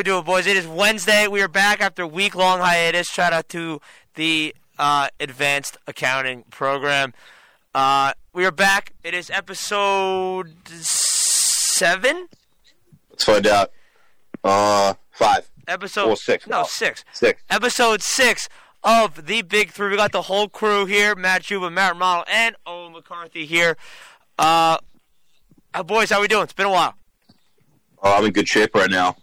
[0.00, 0.46] we doing, boys?
[0.46, 1.28] It is Wednesday.
[1.28, 3.06] We are back after a week long hiatus.
[3.06, 3.82] Shout out to
[4.14, 7.12] the uh, advanced accounting program.
[7.74, 8.94] Uh, we are back.
[9.04, 12.28] It is episode seven.
[13.10, 13.72] Let's find out.
[14.42, 15.50] Uh, five.
[15.68, 16.46] Episode Or six.
[16.46, 17.04] No, six.
[17.12, 17.42] Six.
[17.50, 18.48] Episode six
[18.82, 19.90] of the Big Three.
[19.90, 23.76] We got the whole crew here: Matt Dziuba, Matt Romano, and Owen McCarthy here.
[24.38, 24.78] Uh,
[25.74, 26.44] uh, boys, how we doing?
[26.44, 26.94] It's been a while.
[28.02, 29.14] Oh, I'm in good shape right now.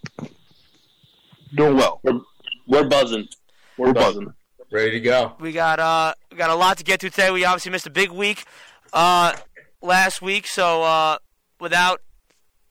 [1.54, 2.00] Doing well.
[2.02, 2.20] We're,
[2.66, 3.28] we're buzzing.
[3.76, 4.32] We're, We're buzzing.
[4.70, 5.32] Ready to go.
[5.40, 7.30] We got uh we got a lot to get to today.
[7.30, 8.44] We obviously missed a big week
[8.92, 9.34] uh
[9.80, 11.16] last week, so uh
[11.58, 12.02] without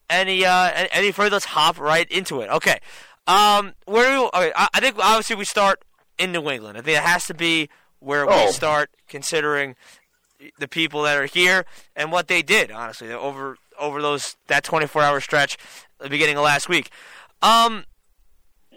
[0.07, 2.49] any uh any- any further, let's hop right into it.
[2.51, 2.79] Okay.
[3.25, 5.83] Um where we, okay, I, I think obviously we start
[6.19, 6.77] in New England.
[6.77, 7.67] I think it has to be
[7.99, 8.51] where we Oh.
[8.51, 9.75] start considering
[10.59, 15.19] the people that are here and what they did, honestly, over over those that 24-hour
[15.19, 15.57] stretch
[15.99, 16.91] the beginning of last week.
[17.41, 17.85] Um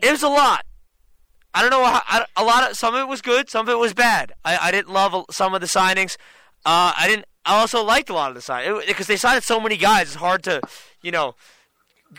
[0.03, 0.65] it was a lot.
[1.53, 1.85] I don't know.
[1.85, 4.33] How, I, a lot of some of it was good, some of it was bad.
[4.45, 6.17] I, I didn't love some of the signings.
[6.65, 7.25] Uh, I didn't.
[7.45, 10.09] I also liked a lot of the signings because they signed so many guys.
[10.09, 10.61] It's hard to,
[11.03, 11.35] you know,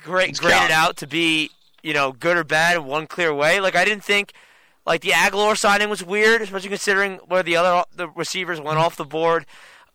[0.04, 1.52] grade, grade it out to be,
[1.84, 3.60] you know, good or bad in one clear way.
[3.60, 4.34] Like I didn't think,
[4.86, 8.96] like the Agholor signing was weird, especially considering where the other the receivers went off
[8.96, 9.46] the board.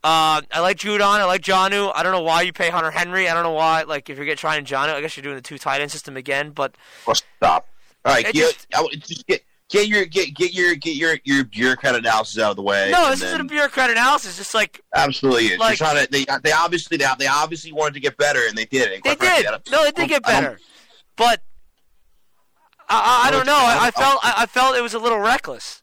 [0.04, 1.00] Uh, I like Judon.
[1.02, 1.91] I like Jonnu.
[1.94, 3.28] I don't know why you pay Hunter Henry.
[3.28, 3.82] I don't know why.
[3.82, 6.16] Like if you're getting trying Jonnu, I guess you're doing the two tight end system
[6.16, 6.50] again.
[6.50, 6.76] But
[7.06, 7.66] Oh, stop.
[8.06, 11.44] All right, get, just- I just get get your get get your get your your
[11.44, 12.91] bureaucrat analysis out of the way.
[12.93, 14.37] no, and this isn't a then- bureaucrat analysis.
[14.37, 15.59] Just like absolutely is.
[15.59, 18.56] like- You're trying to, they they obviously they, they obviously wanted to get better and
[18.56, 18.93] they did.
[18.93, 19.72] And They quite frankly, did.
[19.72, 20.61] No, they did get I better.
[21.17, 21.43] But
[22.89, 23.56] I, I, I don't know.
[23.56, 25.83] I, I I felt I, I felt it was a little reckless.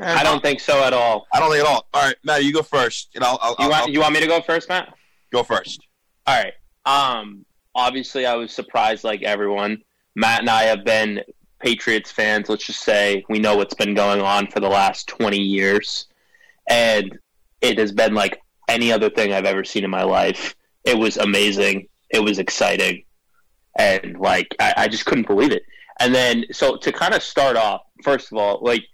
[0.00, 1.26] I don't think so at all.
[1.32, 1.86] I don't think at all.
[1.94, 4.20] All right, Matt, you go first, and I'll, I'll, You want I'll you want me
[4.20, 4.92] to go first, Matt?
[5.32, 5.86] go first.
[6.26, 6.54] All right.
[6.86, 7.44] Um.
[7.76, 9.82] Obviously, I was surprised, like everyone.
[10.14, 11.22] Matt and I have been
[11.58, 12.48] Patriots fans.
[12.48, 16.06] Let's just say we know what's been going on for the last twenty years,
[16.68, 17.18] and
[17.60, 20.54] it has been like any other thing I've ever seen in my life.
[20.84, 21.88] It was amazing.
[22.10, 23.04] It was exciting,
[23.78, 25.64] and like I, I just couldn't believe it.
[26.00, 28.84] And then, so to kind of start off, first of all, like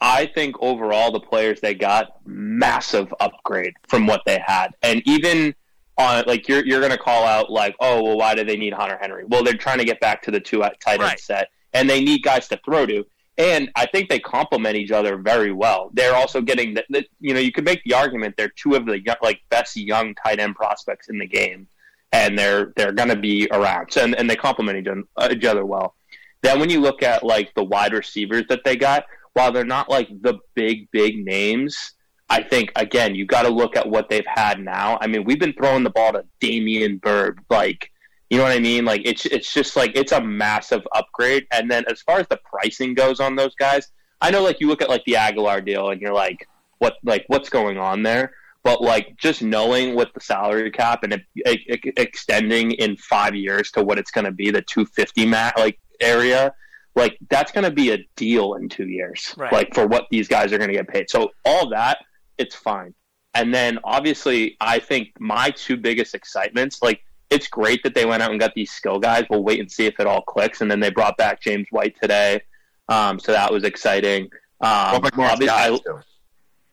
[0.00, 5.54] I think overall the players they got massive upgrade from what they had, and even
[5.98, 8.96] on like you're you're gonna call out like oh well why do they need Hunter
[9.00, 9.24] Henry?
[9.26, 11.20] Well they're trying to get back to the two tight end Right.
[11.20, 13.04] set, and they need guys to throw to.
[13.36, 15.90] And I think they complement each other very well.
[15.92, 18.86] They're also getting the, the you know you could make the argument they're two of
[18.86, 21.68] the like best young tight end prospects in the game,
[22.12, 23.92] and they're they're going to be around.
[23.92, 25.94] So, and, and they complement each, uh, each other well.
[26.42, 29.04] Then when you look at like the wide receivers that they got,
[29.34, 31.92] while they're not like the big big names,
[32.30, 34.98] I think again you got to look at what they've had now.
[35.00, 37.90] I mean, we've been throwing the ball to Damiere Byrd, like
[38.30, 38.84] you know what I mean.
[38.84, 41.46] Like it's it's just like it's a massive upgrade.
[41.50, 43.88] And then as far as the pricing goes on those guys,
[44.20, 46.46] I know like you look at like the Agholor deal and you're like,
[46.78, 48.32] what like what's going on there?
[48.64, 53.34] But like just knowing what the salary cap and it, it, it- extending in five
[53.34, 56.52] years to what it's going to be, the 250 mat like area,
[56.94, 59.52] like that's going to be a deal in two years, Right.
[59.52, 61.08] like for what these guys are going to get paid.
[61.08, 61.98] So all that,
[62.38, 62.94] it's fine.
[63.34, 68.22] And then obviously, I think my two biggest excitements, like it's great that they went
[68.22, 69.24] out and got these skill guys.
[69.28, 70.60] We'll wait and see if it all clicks.
[70.60, 72.40] And then they brought back James White today,
[72.88, 74.30] um, so that was exciting.
[74.60, 76.00] Um, Go back Lawrence obvi- guys, I-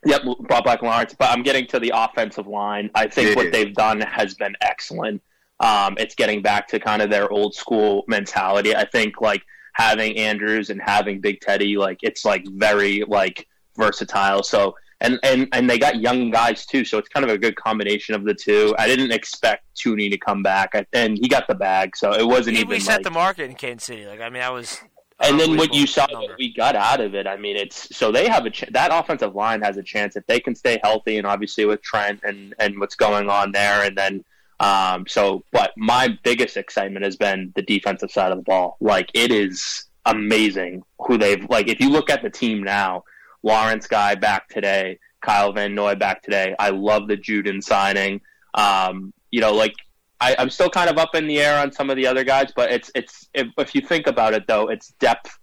[0.07, 2.91] Yep, brought back Lawrence, but I'm getting to the offensive line.
[2.93, 5.21] I think what they've done has been excellent.
[5.59, 8.75] Um, it's getting back to kind of their old school mentality.
[8.75, 9.41] I think like
[9.73, 13.47] having Andrews and having Big Teddy, like it's like very like
[13.77, 14.43] versatile.
[14.43, 14.75] So
[15.05, 18.15] and and and they got young guys too, so it's kind of a good combination
[18.15, 18.73] of the two.
[18.77, 22.25] I didn't expect Thuney to come back, I, and he got the bag, so it
[22.25, 24.05] wasn't He even reset like, the market in Kansas City.
[24.05, 24.79] Like I mean, that was.
[25.19, 28.11] and then what you saw what we got out of it, I mean, it's so
[28.11, 31.17] they have a ch- that offensive line has a chance if they can stay healthy,
[31.17, 34.25] and obviously with Trent and and what's going on there, and then
[34.59, 35.43] um, so.
[35.51, 38.77] But my biggest excitement has been the defensive side of the ball.
[38.81, 41.67] Like it is amazing who they've like.
[41.67, 43.03] If you look at the team now,
[43.45, 46.55] Lawrence guy back today, Kyle Van Noy back today.
[46.59, 48.19] I love the Judon signing.
[48.55, 49.75] Um, you know, like
[50.19, 52.51] I, I'm still kind of up in the air on some of the other guys,
[52.55, 55.37] but it's it's if, if you think about it though, it's depth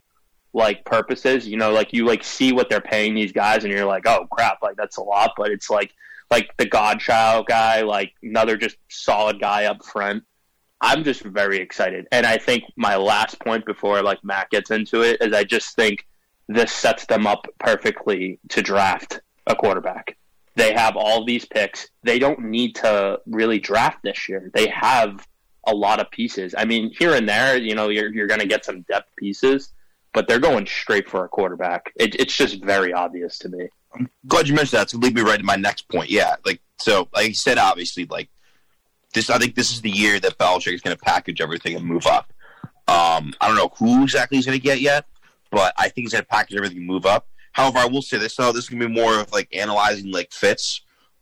[0.53, 1.47] like purposes.
[1.47, 4.27] You know, like you like see what they're paying these guys, and you're like, oh
[4.31, 5.33] crap, like that's a lot.
[5.37, 5.93] But it's like
[6.29, 10.25] like the Godchaux guy, like another just solid guy up front.
[10.81, 15.03] I'm just very excited, and I think my last point before like Matt gets into
[15.03, 16.05] it is I just think
[16.49, 20.17] this sets them up perfectly to draft a quarterback.
[20.55, 21.89] They have all these picks.
[22.03, 24.51] They don't need to really draft this year.
[24.53, 25.27] They have
[25.67, 26.55] a lot of pieces.
[26.57, 29.71] I mean, here and there, you know, you're you're going to get some depth pieces,
[30.13, 31.93] but they're going straight for a quarterback.
[31.97, 33.69] It, it's just very obvious to me.
[33.95, 34.93] I'm glad you mentioned that.
[34.93, 36.11] Gonna lead me right to my next point.
[36.11, 38.29] Yeah, like so, like you said, obviously, like
[39.15, 39.31] this.
[39.31, 42.07] I think this is the year that Belichick is going to package everything and move
[42.07, 42.33] up.
[42.89, 45.07] Um, I don't know who exactly he's going to get yet,
[45.53, 47.29] but I think he's going to package everything and move up.
[47.53, 50.11] However, I will say this though, this is going to be more of like analyzing
[50.11, 50.81] like fits.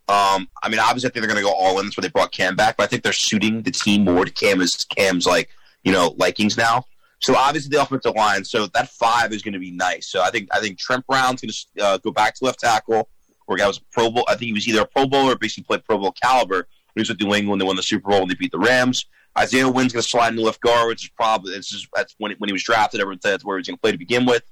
[0.08, 1.86] Um, I mean, obviously, I think they're going to go all in.
[1.86, 4.30] That's why they brought Cam back, but I think they're suiting the team more to
[4.30, 5.50] Cam's Cam's like
[5.84, 6.84] you know likings now.
[7.20, 8.44] So obviously the offensive line.
[8.44, 10.10] So that five is going to be nice.
[10.10, 13.08] So I think I think Trent Brown's going to uh, go back to left tackle.
[13.46, 14.24] Where guy was a Pro Bowl.
[14.28, 16.68] I think he was either a Pro Bowl or basically played Pro Bowl caliber.
[16.94, 17.60] He was with New England.
[17.60, 19.06] They won the Super Bowl and they beat the Rams.
[19.38, 22.32] Isaiah Wynn's going to slide into left guard, which is probably it's just, that's when
[22.38, 23.00] when he was drafted.
[23.00, 24.42] Everyone said that's where he was going to play to begin with.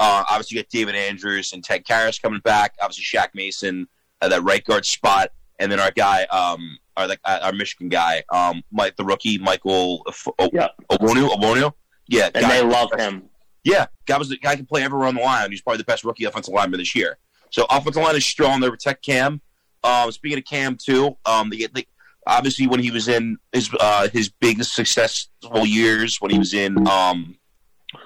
[0.00, 2.74] Uh, obviously, you got David Andrews and Ted Karras coming back.
[2.80, 3.86] Obviously, Shaq Mason
[4.20, 8.24] at that right guard spot, and then our guy, um, our like our Michigan guy,
[8.32, 10.02] um, Mike the rookie, Michael
[10.38, 10.68] o- Yeah.
[10.90, 11.72] Onwenu, Onwenu.
[12.08, 13.24] Yeah, And they love him.
[13.64, 15.50] yeah, guy was the guy can play everywhere on the line.
[15.50, 17.18] He's probably the best rookie offensive lineman this year.
[17.50, 18.60] So offensive line is strong.
[18.60, 19.40] They protect Cam.
[19.84, 21.86] Um, speaking of Cam too, um, they get they,
[22.26, 26.86] obviously when he was in his uh, his biggest successful years when he was in
[26.88, 27.36] um,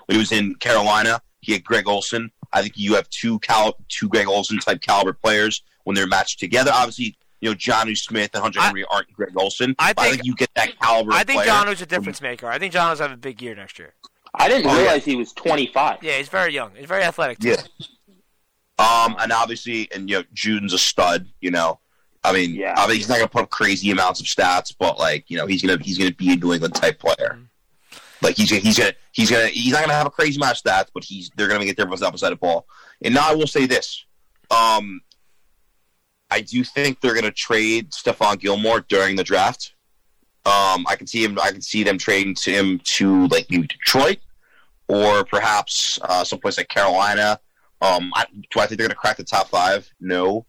[0.07, 2.31] when he was in Carolina, he had Greg Olsen.
[2.53, 6.39] I think you have two cal- two Greg Olsen type caliber players when they're matched
[6.39, 6.71] together.
[6.73, 9.75] Obviously, you know Jonnu Smith and Hunter I- Henry aren't Greg Olsen.
[9.79, 11.13] I but think- you get that caliber.
[11.13, 12.47] I think Johnny's John a difference maker.
[12.49, 13.95] I think John was have a big year next year.
[14.35, 14.81] I didn't Oh, yeah.
[14.83, 16.03] realize he was 25.
[16.03, 16.73] Yeah, he's very young.
[16.77, 17.39] He's very athletic.
[17.39, 17.51] Too.
[17.51, 17.57] Yeah.
[18.79, 21.27] Um, and obviously, and you know, Judon's a stud.
[21.41, 21.81] You know,
[22.27, 22.73] I mean, Yeah.
[22.77, 25.63] obviously he's not gonna put up crazy amounts of stats, but like, you know, he's
[25.63, 27.39] gonna he's gonna be a New England type player.
[28.23, 30.63] Like he's gonna he's gonna he's gonna he's not gonna have a crazy amount of
[30.63, 32.67] stats, but he's they're gonna get their most opposite of the ball.
[33.03, 34.05] And now I will say this,
[34.51, 35.01] um,
[36.31, 39.73] I do think they're gonna trade Stephon Gilmore during the draft.
[40.45, 41.39] Um, I can see him.
[41.43, 44.19] I can see them trading to him to like maybe Detroit
[44.89, 47.41] or perhaps uh, someplace like Carolina.
[47.83, 49.93] Um, I, do I think they're going to crack the top five?
[50.01, 50.47] No,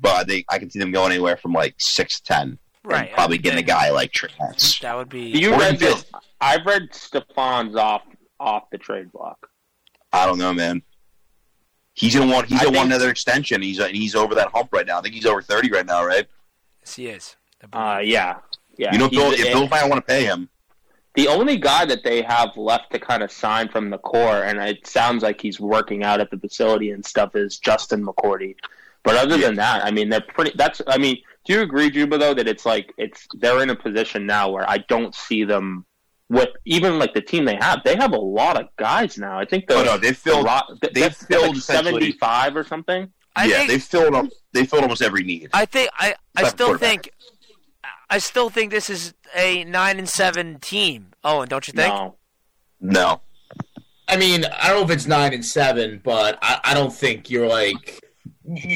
[0.00, 3.06] but they I can see them going anywhere from like six to ten, Right.
[3.08, 4.78] and probably getting a guy like Trey Lance.
[4.80, 5.20] That would be.
[5.28, 6.04] You read this?
[6.40, 8.02] I've read Stephon's off
[8.38, 9.48] off the trade block.
[10.12, 10.82] I don't know, man.
[11.94, 13.62] He's gonna want he's I gonna want another extension.
[13.62, 14.98] He's uh, he's over that hump right now.
[14.98, 16.26] I think he's over thirty right now, right?
[16.82, 17.36] Yes, he is.
[17.72, 18.36] Uh, yeah,
[18.76, 18.92] yeah.
[18.92, 20.48] you know, Bill, He's- if Bill might want to pay him.
[21.14, 24.58] the only guy that they have left to kind of sign from the core, and
[24.60, 28.54] it sounds like he's working out at the facility and stuff, is Justin McCourty.
[29.06, 30.50] But other than that, I mean, they're pretty.
[30.56, 30.82] That's.
[30.88, 31.16] I mean,
[31.46, 32.18] do you agree, Dziuba?
[32.18, 35.86] Though that it's like it's they're in a position now where I don't see them
[36.28, 37.82] with even like the team they have.
[37.84, 39.38] They have a lot of guys now.
[39.38, 40.44] I think the Oh no, they filled.
[40.46, 43.12] the, ro- they've filled like seventy five or something.
[43.36, 44.26] I yeah, think, they filled up.
[44.52, 45.50] They filled almost every need.
[45.52, 45.88] I think.
[45.96, 46.16] I.
[46.34, 47.10] I still think.
[48.10, 51.12] I still think this is a nine and seven team.
[51.22, 51.94] Owen, don't you think?
[51.94, 52.16] No,
[52.80, 53.20] No,
[54.08, 57.30] I mean, I don't know if it's nine and seven, but I, I don't think
[57.30, 58.05] you're like y-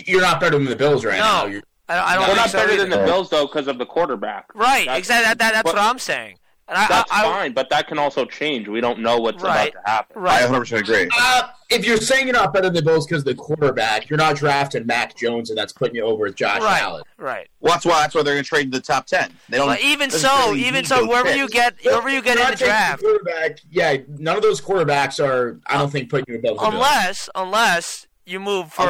[0.06, 1.24] you're not better than the Bills right No.
[1.24, 1.46] now.
[1.46, 2.82] You're, I, I don't we're not so better either.
[2.82, 4.46] than the Bills though because of the quarterback.
[4.54, 4.80] Right.
[4.86, 5.24] That's- exactly.
[5.28, 6.36] That, that, that's but- what I'm saying.
[6.68, 8.68] And I, That's I, I, fine, but that can also change.
[8.68, 9.72] We don't know what's Right.
[9.72, 10.22] about to happen.
[10.22, 10.30] Right.
[10.34, 10.50] I Right.
[10.52, 11.08] 100 percent agree.
[11.18, 14.16] uh, if you're saying you're not better than the Bills because of the quarterback, you're
[14.18, 16.80] not drafting Mac Jones, and that's putting you over with Josh Right.
[16.80, 17.02] Allen.
[17.18, 17.48] Right.
[17.58, 19.32] Well, that's why that's why they're going to trade to the top ten.
[19.48, 19.66] They don't.
[19.66, 21.38] But even so, really even so, those wherever picks.
[21.38, 23.58] you get, wherever you get in the taking draft, quarterback.
[23.68, 25.58] Yeah, none of those quarterbacks are.
[25.66, 26.72] I don't think putting you above the Bills.
[26.74, 28.84] unless unless you move for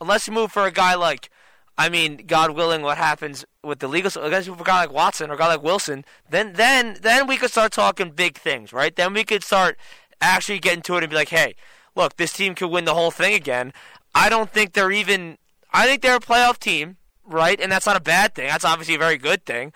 [0.00, 1.30] Unless you move for a guy like,
[1.76, 4.10] I mean, God willing, what happens with the legal?
[4.20, 6.96] Unless you move for a guy like Watson or a guy like Wilson, then then
[7.02, 8.94] then we could start talking big things, right?
[8.94, 9.76] Then we could start
[10.20, 11.54] actually getting to it and be like, hey,
[11.94, 13.72] look, this team could win the whole thing again.
[14.14, 15.38] I don't think they're even.
[15.72, 17.60] I think they're a playoff team, right?
[17.60, 18.48] And that's not a bad thing.
[18.48, 19.72] That's obviously a very good thing.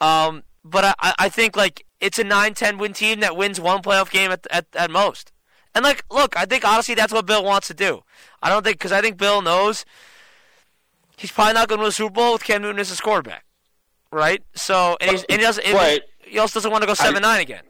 [0.00, 3.82] Um, but I- I, I think like it's a 9-10 win team that wins one
[3.82, 5.29] playoff game at, at at most.
[5.74, 8.02] And like, look, I think honestly that's what Bill wants to do.
[8.42, 9.84] I don't think because I think Bill knows
[11.16, 13.44] he's probably not going to win a Super Bowl with Cam Newton as his quarterback,
[14.10, 14.42] right?
[14.54, 15.64] So and, he's, and he doesn't.
[15.72, 17.64] But- he also doesn't want to go seven nine again.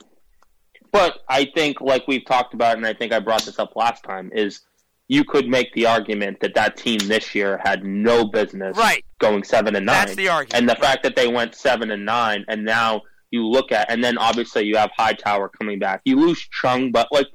[0.93, 4.03] But I think, like we've talked about, and I think I brought this up last
[4.05, 4.61] time, is
[5.09, 9.05] you could make the argument that that team this year had no business Right.
[9.19, 10.07] going seven and nine.
[10.07, 10.55] That's the argument.
[10.59, 14.05] And the fact that they went seven and nine, and now you look at, and
[14.05, 16.03] then obviously you have Hightower coming back.
[16.05, 17.29] You lose Chung, but like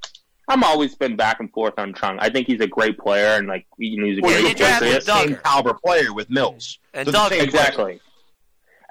[0.47, 2.17] I'm always been back and forth on Chung.
[2.19, 4.91] I think he's a great player, and like you know, he's a Well, great drafted
[4.91, 5.03] patriot.
[5.03, 6.79] Same caliber player with Mills.
[6.93, 7.43] And So the Doug- player.
[7.43, 7.99] Exactly.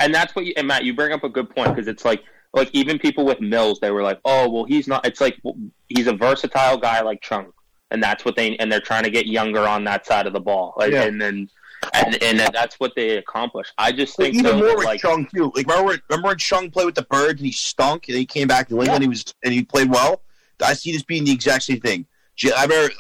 [0.00, 2.25] And that's what you, and Matt, you bring up a good point because it's like,
[2.52, 5.54] like even people with Mills, they were like, oh, well, he's not, it's like, well,
[5.88, 7.52] he's a versatile guy like Chung.
[7.92, 10.40] And that's what they, and they're trying to get younger on that side of the
[10.40, 10.75] ball.
[10.76, 11.04] Like, Yeah.
[11.04, 11.49] And then,
[11.92, 13.73] and and that's what they accomplished.
[13.76, 15.52] I just But think even though, more with like Chung too.
[15.54, 18.49] Like remember, remember when Chung played with the Birds and he stunk, and he came
[18.49, 19.02] back to England.
[19.02, 19.04] Yeah.
[19.04, 20.23] He was and he played well.
[20.64, 22.06] I see this being the exact same thing.
[22.37, 22.92] J- I remember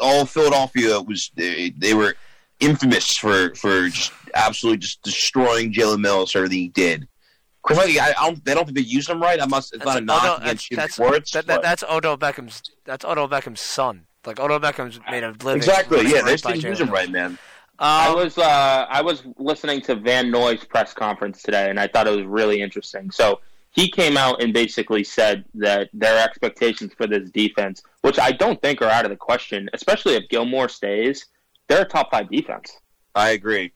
[0.00, 2.14] all Philadelphia was they, they were
[2.60, 6.34] infamous for for just absolutely just destroying Jalen Mills.
[6.36, 7.08] Everything he did.
[7.62, 8.44] Quite frankly, I, I don't.
[8.44, 9.40] They don't think they use him right.
[9.40, 9.72] I must.
[9.74, 11.30] It's not a That's- knock Odell- against Jim that's, Schwartz.
[11.32, 12.62] that, that, that's Odell Beckham's.
[12.84, 14.06] That's Odell Beckham's son.
[14.26, 15.56] Like Odell Beckham's made a living.
[15.56, 15.98] exactly.
[15.98, 17.38] running Yeah, right they just by didn't use Jalen him right, man.
[17.78, 21.86] I Um, was uh, I was listening to Van Noy's press conference today, and I
[21.88, 23.10] thought it was really interesting.
[23.10, 23.40] So
[23.72, 28.60] he came out and basically said that their expectations for this defense, which I don't
[28.62, 31.26] think are out of the question, especially if Gilmore stays,
[31.68, 32.76] they're a top five defense.
[33.14, 33.72] I agree.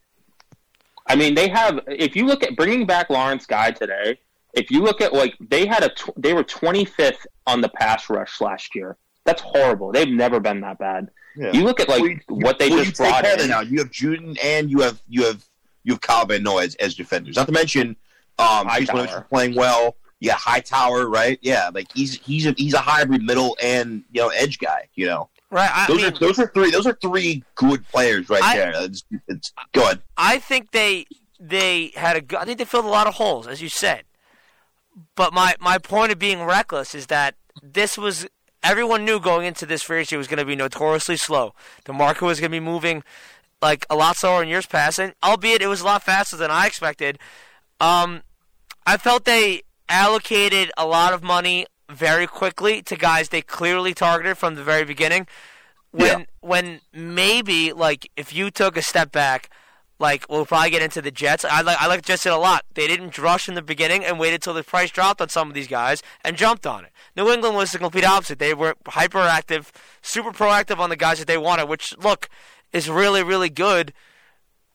[1.08, 1.80] I mean, they have.
[1.86, 4.18] If you look at bringing back Lawrence Guy today,
[4.54, 8.08] if you look at like they had a tw- they were 25th on the pass
[8.10, 8.96] rush last year.
[9.24, 9.92] That's horrible.
[9.92, 11.10] They've never been that bad.
[11.36, 11.52] Yeah.
[11.52, 13.48] You look at like Well, you- what they well, just you brought in.
[13.48, 13.60] now.
[13.60, 15.44] You have Judon and you have you have
[15.84, 17.36] you have Kyle Van Noy as, as defenders.
[17.36, 17.96] Not to mention,
[18.38, 19.06] um, Chase Hightower.
[19.06, 19.96] Winovich playing well.
[20.20, 21.38] Yeah, Hightower, right?
[21.42, 24.88] Yeah, like he's he's a he's a hybrid middle and you know edge guy.
[24.94, 25.70] You know, right.
[25.72, 28.72] I, those mean, are those are three those are three good players right I- there.
[28.76, 30.00] It's, it's go ahead.
[30.16, 31.06] I think they
[31.38, 32.20] they had a.
[32.22, 34.04] go- I think they filled a lot of holes, as you said.
[35.14, 38.26] But my my point of being reckless is that this was
[38.62, 41.54] everyone knew going into this free agency was going to be notoriously slow.
[41.84, 43.04] The market was going to be moving
[43.60, 46.50] like a lot slower in years past, and albeit it was a lot faster than
[46.50, 47.18] I expected.
[47.80, 48.22] Um,
[48.86, 54.38] I felt they allocated a lot of money very quickly to guys they clearly targeted
[54.38, 55.26] from the very beginning.
[55.92, 56.24] When Yeah.
[56.40, 59.50] when maybe like if you took a step back,
[59.98, 61.44] like we'll probably get into the Jets.
[61.44, 62.64] I like I like Jets a lot.
[62.74, 65.54] They didn't rush in the beginning and waited till the price dropped on some of
[65.54, 66.92] these guys and jumped on it.
[67.16, 68.38] New England was the complete opposite.
[68.38, 69.70] They were hyperactive,
[70.02, 72.28] super proactive on the guys that they wanted, which look
[72.72, 73.92] is really really good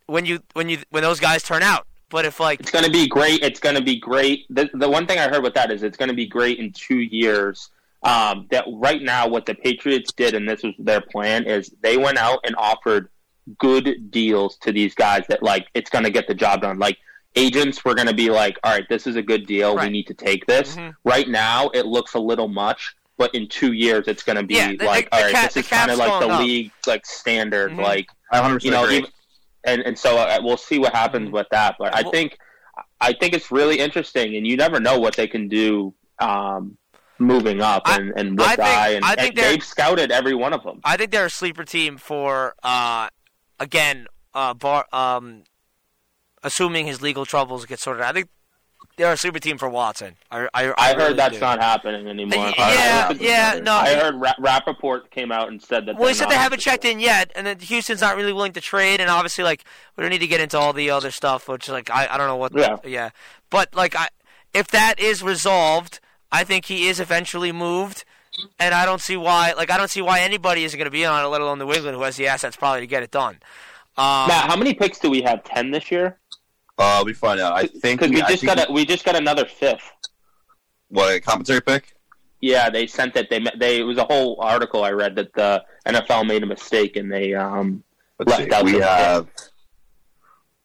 [0.08, 1.86] when you when you when those guys turn out.
[2.12, 3.41] But if like It's going to be great.
[3.44, 4.46] It's going to be great.
[4.50, 6.72] The, the one thing I heard with that is it's going to be great in
[6.74, 7.70] two years.
[8.03, 11.98] Um, that right now, what the Patriots did, and this was their plan, is they
[11.98, 13.10] went out and offered
[13.58, 16.80] good deals to these guys that like it's going to get the job done.
[16.80, 16.98] Like
[17.36, 19.77] agents were going to be like, all right, this is a good deal.
[19.77, 20.75] We need to take this.
[20.75, 20.94] Mhm.
[21.06, 22.94] Right now, it looks a little much.
[23.18, 25.44] But in two years, it's going to be Yeah, the- like, the all right, cap-
[25.46, 26.39] this the is kind of like the up.
[26.41, 27.72] league like standard.
[27.74, 27.84] Mhm.
[27.84, 28.98] Like I 100 you know, agree.
[28.98, 29.12] even,
[29.63, 31.34] and and so uh, we'll see what happens Mhm.
[31.34, 31.75] with that.
[31.80, 32.38] But I think
[33.00, 36.77] I think it's really interesting, and you never know what they can do um,
[37.20, 38.88] moving up I- and and I what think- guy.
[38.89, 40.82] And, I think and they've scouted every one of them.
[40.84, 43.10] I think they're a sleeper team for uh,
[43.60, 45.44] again, uh, bar, um,
[46.44, 48.01] assuming his legal troubles get sorted.
[48.03, 48.10] out.
[48.10, 48.30] I think
[48.98, 50.16] they're a super team for Watson.
[50.30, 51.40] I, I, I, I really heard that's do.
[51.40, 52.54] not happening anymore.
[52.58, 55.98] Yeah, yeah, no, I heard Ra- Rapoport came out and said that.
[55.98, 58.62] Well, he said they haven't checked in yet, and then Houston's not really willing to
[58.62, 59.64] trade, and obviously, like,
[59.96, 62.28] we don't need to get into all the other stuff, which, like, I, I don't
[62.28, 62.54] know what.
[62.56, 62.78] Yeah.
[62.84, 63.10] yeah.
[63.50, 64.10] But like, I,
[64.54, 66.00] if that is resolved,
[66.32, 68.06] I think he is eventually moved,
[68.60, 69.54] and I don't see why.
[69.54, 71.72] Like, I don't see why anybody isn't going to be on it, let alone New
[71.72, 73.40] England, who has the assets probably to get it done.
[73.98, 75.44] Um, Matt, how many picks do we have?
[75.44, 76.18] Ten this year?
[76.78, 77.54] Uh, we find out.
[77.54, 79.92] I think Because we I just got a, we just got another fifth.
[80.90, 81.94] what a commentary pick.
[82.40, 83.30] Yeah, they sent it.
[83.30, 86.96] They they it was a whole article I read that the NFL made a mistake
[86.96, 87.84] and they um
[88.20, 88.54] Let's Left see.
[88.54, 89.28] out We have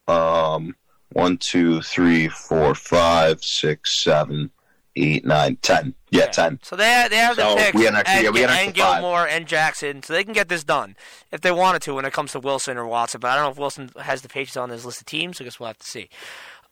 [0.08, 0.74] um
[1.12, 4.50] one, two, three, four, five, six, seven,
[4.96, 5.94] eight, nine, ten.
[6.10, 6.58] Yeah, ten.
[6.62, 8.50] So they they have the So picks we had an extra- and, yeah, we had
[8.50, 9.00] an and extra five.
[9.02, 10.96] Gilmore and Jackson, so they can get this done
[11.30, 13.20] if they wanted to when it comes to Wilson or Watson.
[13.20, 15.38] But I don't know if Wilson has the Patriots on his list of teams.
[15.38, 16.08] So I guess we'll have to see.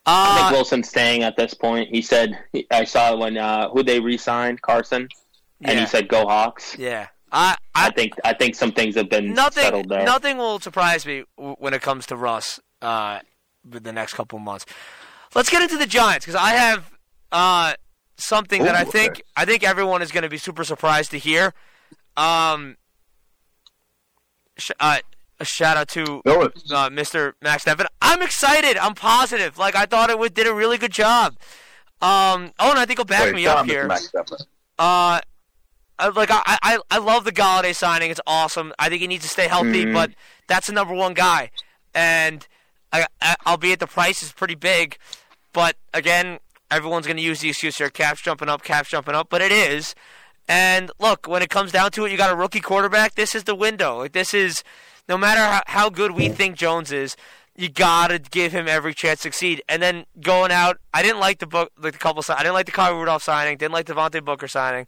[0.07, 1.89] I think Uh, Wilson's staying at this point.
[1.89, 2.37] He said
[2.71, 5.07] I saw when uh who they re-signed Carson,
[5.63, 6.75] and yeah, he said go Hawks.
[6.77, 7.07] yeah.
[7.31, 10.05] I, I I think I think some things have been nothing settled there.
[10.05, 13.19] nothing will surprise me w- when it comes to Russ uh,
[13.69, 14.65] with the next couple of months.
[15.33, 16.91] Let's get into the Giants because I have
[17.31, 17.73] uh,
[18.17, 19.21] something that I think okay.
[19.35, 21.53] I think everyone is going to be super surprised to hear.
[22.17, 22.77] Um,
[24.57, 24.99] sh- uh,
[25.39, 27.33] a shout out to uh, Mr.
[27.41, 27.87] Max Nevin.
[28.01, 28.77] I'm excited.
[28.77, 29.57] I'm positive.
[29.57, 31.35] Like I thought it would, did a really good job.
[32.01, 33.89] Um, oh, and I think he'll back Wait, me up here.
[33.89, 35.19] Uh,
[35.99, 38.11] I- like I, I, I love the Golladay signing.
[38.11, 38.73] It's awesome.
[38.79, 39.93] I think he needs to stay healthy, Mhm.
[39.93, 40.11] but
[40.47, 41.51] that's the number one guy.
[41.93, 42.45] And
[42.91, 44.97] I, I, albeit the price is pretty big,
[45.53, 46.39] but again,
[46.71, 49.27] everyone's going to use the excuse here: caps jumping up, caps jumping up.
[49.29, 49.95] But it is.
[50.47, 53.15] And look, when it comes down to it, you got a rookie quarterback.
[53.15, 53.97] This is the window.
[53.99, 54.63] Like this is,
[55.09, 57.15] no matter how, how good we think Jones is,
[57.55, 59.63] you gotta give him every chance to succeed.
[59.67, 62.23] And then going out, I didn't like the book, like the couple.
[62.29, 63.57] I didn't like the Kyle Rudolph signing.
[63.57, 64.87] Didn't like Devontae Booker signing.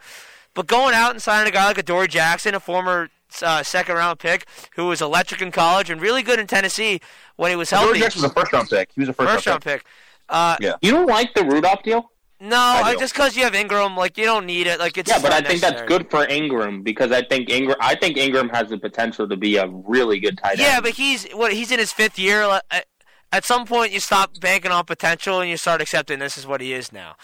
[0.54, 3.10] But going out and signing a guy like Adoree' Jackson, a former
[3.42, 7.00] uh, second round pick who was electric in college and really good in Tennessee
[7.36, 8.00] when he was healthy.
[8.00, 8.90] Jackson was a first round pick.
[8.94, 9.86] He was a first, First round pick.
[10.30, 10.74] Uh, Yeah.
[10.82, 12.12] You don't like the Rudolph deal?
[12.40, 14.78] no, I I just because you have Engram, like you don't need it.
[14.80, 17.78] Like it's Yeah, but I think that's good for Engram because I think Engram.
[17.80, 20.60] I think Engram has the potential to be a really good tight end.
[20.60, 22.44] Yeah, but he's what he's in his fifth year.
[22.70, 22.86] At,
[23.32, 26.62] at some point, you stop banking on potential and you start accepting this is what
[26.62, 27.16] he is now.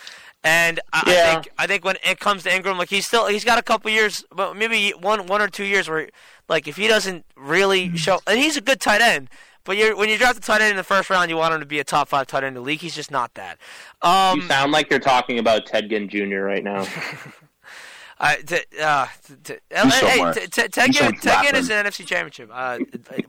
[0.43, 1.33] And I, I Yeah.
[1.33, 3.91] think I think when it comes to Engram, like he's still he's got a couple
[3.91, 6.09] years, but maybe one one or two years where
[6.49, 9.29] like if he doesn't really show, and he's a good tight end.
[9.65, 11.59] But you're, when you draft a tight end in the first round, you want him
[11.61, 12.81] to be a top five tight end in the league.
[12.81, 13.57] He's just not that.
[14.01, 16.39] Um, you sound like you're talking about Ted Ginn Jr.
[16.39, 16.85] right now.
[18.19, 20.33] I, t- uh, t- t- hey, somewhere.
[20.33, 22.49] t- t- Tegan, some Tegan is an NFC Championship.
[22.53, 22.79] Uh,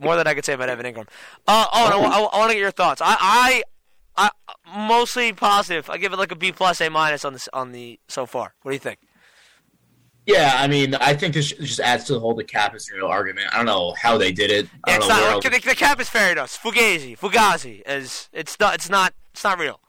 [0.00, 1.08] more than I could say about Evan Engram.
[1.48, 3.00] Uh, oh, and I, want to get your thoughts.
[3.02, 3.62] I, I,
[4.16, 4.30] I,
[4.76, 5.90] mostly positive.
[5.90, 8.54] I give it like a B plus, A minus on the on the so far.
[8.62, 9.00] What do you think?
[10.26, 13.06] Yeah, I mean, I think this just adds to the whole the cap is real
[13.06, 13.48] argument.
[13.52, 14.66] I don't know how they did it.
[14.84, 16.62] I don't It's know not the, the cap is fairy dust.
[16.62, 19.80] Fugazi, Fugazi is it's not it's not it's not real.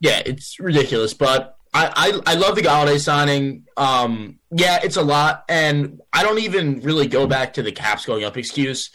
[0.00, 3.64] Yeah, it's ridiculous, but I, I I love the Golladay signing.
[3.76, 8.04] Um, yeah, it's a lot, and I don't even really go back to the caps
[8.06, 8.90] going up excuse.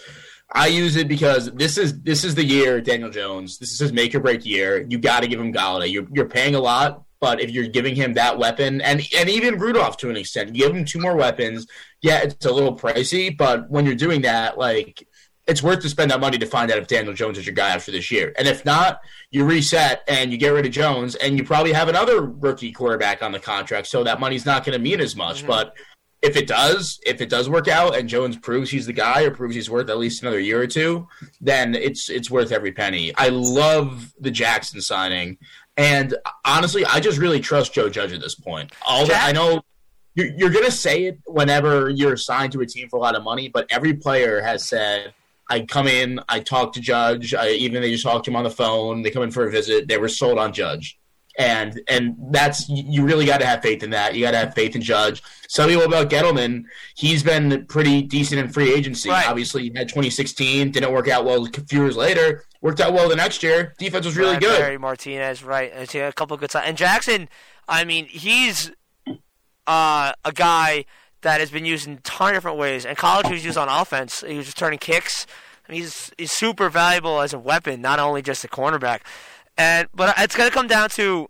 [0.54, 3.58] I use it because this is this is the year Daniel Jones.
[3.58, 4.86] This is his make or break year.
[4.88, 5.92] You got to give him Golladay.
[5.92, 9.58] You're you're paying a lot, but if you're giving him that weapon, and and even
[9.60, 11.68] Rudolph to an extent, give him two more weapons.
[12.02, 15.08] Yeah, it's a little pricey, but when you're doing that, like
[15.48, 17.70] it's worth to spend that money to find out if Daniel Jones is your guy
[17.70, 18.34] after this year.
[18.38, 19.00] And if not,
[19.32, 23.24] you reset and you get rid of Jones, and you probably have another rookie quarterback
[23.24, 25.40] on the contract, so that money's not going to mean as much.
[25.40, 25.48] Mm-hmm.
[25.48, 25.74] But
[26.22, 29.32] if it does, if it does work out, and Jones proves he's the guy or
[29.32, 31.08] proves he's worth at least another year or two,
[31.40, 33.14] then it's it's worth every penny.
[33.16, 35.38] I love the Jackson signing,
[35.78, 38.72] and honestly, I just really trust Joe Judge at this point.
[39.06, 39.62] That I know.
[40.16, 43.16] You're, you're going to say it whenever you're assigned to a team for a lot
[43.16, 45.14] of money, but every player has said,
[45.48, 47.36] I come in, I talk to Judge.
[47.36, 49.04] I, even they just talk to him on the phone.
[49.04, 49.88] They come in for a visit.
[49.88, 50.98] They were sold on Judge,
[51.38, 54.16] and and that's you really got to have faith in that.
[54.16, 55.22] You got to have faith in Judge.
[55.48, 56.64] Some people about Gettleman,
[56.96, 59.10] he's been pretty decent in free agency.
[59.10, 59.28] Right.
[59.28, 61.46] Obviously, he had 2016, didn't work out well.
[61.46, 63.74] A few years later, worked out well the next year.
[63.78, 64.60] Defense was really good.
[64.60, 65.72] Barry Martinez, right?
[65.74, 66.68] And a couple of good signs.
[66.68, 67.30] And Jackson,
[67.68, 68.72] I mean, he's
[69.68, 70.86] uh, a guy
[71.22, 72.84] that has been used in a ton of different ways.
[72.84, 74.24] In college, he was used on offense.
[74.28, 75.28] He was returning kicks.
[75.68, 79.02] I mean, he's he's super valuable as a weapon, not only just a cornerback.
[79.58, 81.30] And but it's going to come down to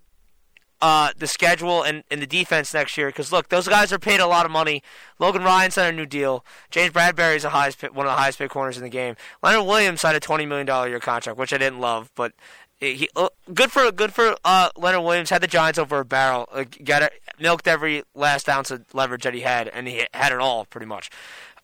[0.82, 3.08] uh, the schedule and, and the defense next year.
[3.08, 4.84] Because look, those guys are paid a lot of money.
[5.18, 6.46] Logan Ryan signed a new deal.
[6.70, 9.16] James Bradberry is the highest one of the highest paid corners in the game.
[9.42, 12.34] Leonard Williams signed a twenty million dollar year contract, which I didn't love, but
[12.80, 15.30] he uh, good for good for uh, Leonard Williams.
[15.32, 16.48] Had the Giants over a barrel.
[16.52, 20.32] Uh, got it, milked every last ounce of leverage that he had, and he had
[20.32, 21.10] it all pretty much.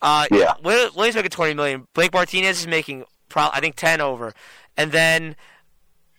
[0.02, 0.54] Uh, Yeah.
[0.64, 1.88] Will- Williams making twenty million.
[1.94, 4.34] Blake Martinez is making pro- I think ten over,
[4.76, 5.36] and then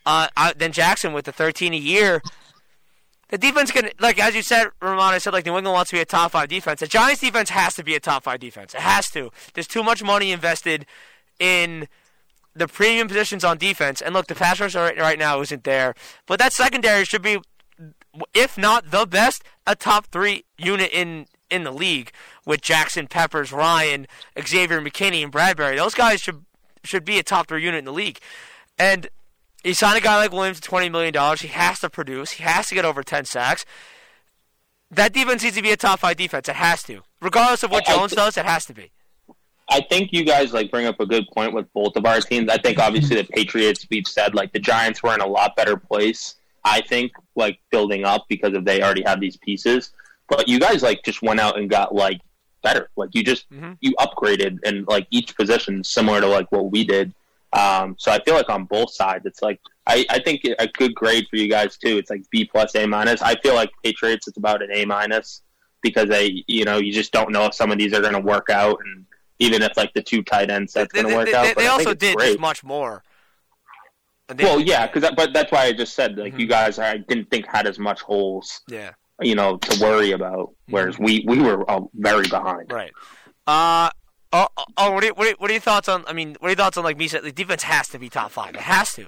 [0.06, 2.22] uh, then Jackson with the thirteen a year.
[3.30, 5.14] The defense can, like as you said, Ramon.
[5.14, 6.80] I said like New England wants to be a top five defense.
[6.80, 8.74] The Giants defense has to be a top five defense.
[8.74, 9.30] It has to.
[9.54, 10.86] There's too much money invested
[11.40, 11.88] in
[12.54, 14.00] the premium positions on defense.
[14.00, 15.94] And look, the pass rush right, right now isn't there,
[16.26, 17.38] but that secondary should be,
[18.32, 22.12] if not the best, a top three unit in in the league
[22.46, 24.06] with Jackson, Peppers, Ryan,
[24.40, 25.76] Xavier McKinney, and Bradberry.
[25.76, 26.44] Those guys should
[26.84, 28.20] should be a top three unit in the league.
[28.78, 29.08] And
[29.64, 31.40] you signed a guy like Williams to twenty million dollars.
[31.42, 32.32] He has to produce.
[32.32, 33.64] He has to get over ten sacks.
[34.90, 36.48] That defense needs to be a top five defense.
[36.48, 38.36] It has to, regardless of what I- I Jones does.
[38.36, 38.90] It has to be.
[39.68, 42.50] I think you guys like bring up a good point with both of our teams.
[42.50, 45.76] I think obviously the Patriots, we've said like the Giants were in a lot better
[45.76, 46.34] place.
[46.64, 49.90] I think like building up because of they already have these pieces.
[50.28, 52.20] But you guys like just went out and got like
[52.62, 52.90] better.
[52.96, 53.78] Like you just Mhm.
[53.80, 57.14] you upgraded and like each position similar to like what we did.
[57.54, 60.94] Um, so I feel like on both sides, it's like I, I think a good
[60.94, 61.96] grade for you guys too.
[61.98, 63.22] It's like B plus A minus.
[63.22, 65.42] I feel like Patriots it's about an A minus
[65.82, 68.20] because they you know you just don't know if some of these are going to
[68.20, 69.06] work out and
[69.38, 71.42] even if like the two tight ends that's going to work they- out.
[71.44, 72.26] they- but they also did great.
[72.28, 73.02] just much more.
[74.38, 76.40] Well, yeah, because but that's why I just said like Mhm.
[76.40, 80.54] you guys I didn't think had as much holes yeah, you know to worry about,
[80.70, 81.04] whereas Mm-hmm.
[81.04, 82.72] we we were uh, very behind.
[82.72, 82.92] right.
[83.46, 83.90] Uh,
[84.34, 86.04] oh, oh, oh, what are, what, are, what are your thoughts on?
[86.06, 87.08] I mean, what are your thoughts on like me?
[87.08, 88.54] The defense has to be top five.
[88.54, 89.06] It has to.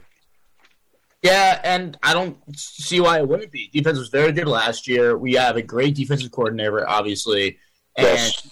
[1.23, 3.69] Yeah, and I don't see why it wouldn't be.
[3.73, 5.17] Defense was very good last year.
[5.19, 7.59] We have a great defensive coordinator, obviously,
[7.97, 8.47] and Yes.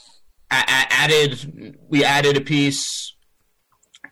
[0.50, 3.14] a- a- added we added a piece,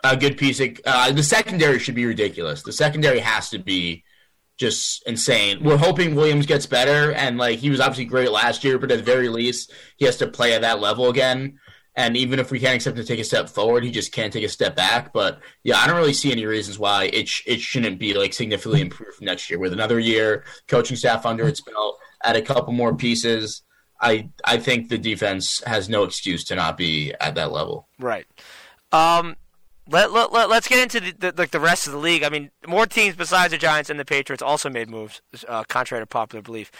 [0.04, 0.60] a good piece.
[0.84, 2.62] Uh, the secondary should be ridiculous.
[2.62, 4.04] The secondary has to be
[4.58, 5.64] just insane.
[5.64, 8.98] We're hoping Williams gets better, and like he was obviously great last year, but at
[8.98, 11.58] the very least, he has to play at that level again.
[11.94, 14.44] And even if we can't accept to take a step forward, he just can't take
[14.44, 15.12] a step back.
[15.12, 18.32] But yeah, I don't really see any reasons why it sh- it shouldn't be like
[18.32, 22.72] significantly improved next year with another year coaching staff under its belt, add a couple
[22.72, 23.62] more pieces.
[24.00, 27.88] I I think the defense has no excuse to not be at that level.
[27.98, 28.26] Right.
[28.90, 29.36] Um,
[29.88, 32.22] let, let, let, us get into the, the, like the rest of the league.
[32.22, 36.02] I mean, more teams besides the Giants and the Patriots also made moves, uh, contrary
[36.02, 36.70] to popular belief.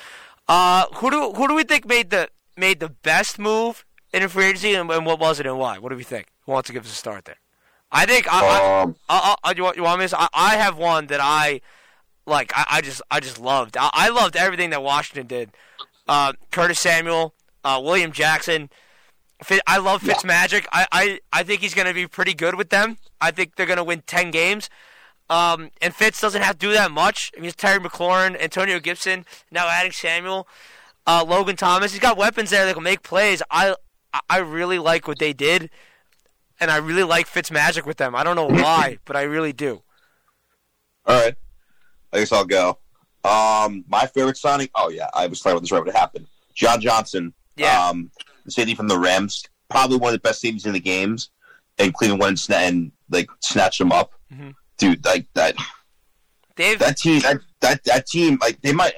[0.49, 4.47] Uh, who do who do we think made the made the best move in free
[4.47, 5.79] agency, and, and, what was it, and why?
[5.79, 6.29] What do we think?
[6.47, 7.39] Who wants to give us a start there?
[7.91, 10.21] I think I, um, I, I, I, you, want, you want me to?
[10.21, 11.61] I, I have one that I
[12.27, 12.53] like.
[12.55, 13.77] I, I just I just loved.
[13.77, 15.51] I, I loved everything that Washington did.
[16.09, 18.71] Uh, Curtis Samuel, uh, William Jackson.
[19.67, 20.67] I love Fitzmagic.
[20.73, 22.99] I, I, I think he's going to be pretty good with them.
[23.21, 24.71] I think they're going to win 10 games.
[25.29, 27.33] Um, and Fitz doesn't have to do that much.
[27.35, 30.47] I mean, he's Terry McLaurin, Antonio Gibson, now adding Samuel,
[31.07, 31.93] uh, Logan Thomas.
[31.93, 33.43] He's got weapons there that can make plays.
[33.51, 33.75] I
[34.29, 35.71] I really like what they did,
[36.61, 38.15] and I really like Fitz Magic with them.
[38.15, 39.83] I don't know why, but I really do.
[41.07, 41.35] All right,
[42.13, 42.79] I guess I'll go.
[43.25, 44.69] Um, my favorite signing.
[44.75, 46.27] Oh yeah, I was talking about this right when it happened.
[46.55, 47.33] John Johnson.
[47.57, 47.89] Yeah.
[47.89, 48.11] Um,
[48.45, 51.31] the safety from the Rams, probably one of the best safeties in the games,
[51.79, 54.13] and Cleveland went and, and like snatched him up.
[54.33, 54.51] Mm-hmm.
[54.79, 55.55] Dude, like that.
[56.57, 58.93] Dave, that team, that, that that team, like they might,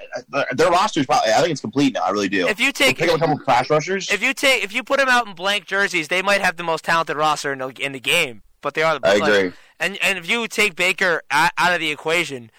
[0.53, 1.33] their roster's probably.
[1.33, 2.03] I think it's complete now.
[2.03, 2.49] I really do.
[2.49, 4.83] If you take, pick up a couple of pass rushers, if you take, if you
[4.83, 7.69] put them out in blank jerseys, they might have the most talented roster in the,
[7.69, 8.43] in the game.
[8.61, 9.07] But they are the.
[9.07, 9.53] I agree.
[9.79, 12.51] and and if you take Baker out, out of the equation,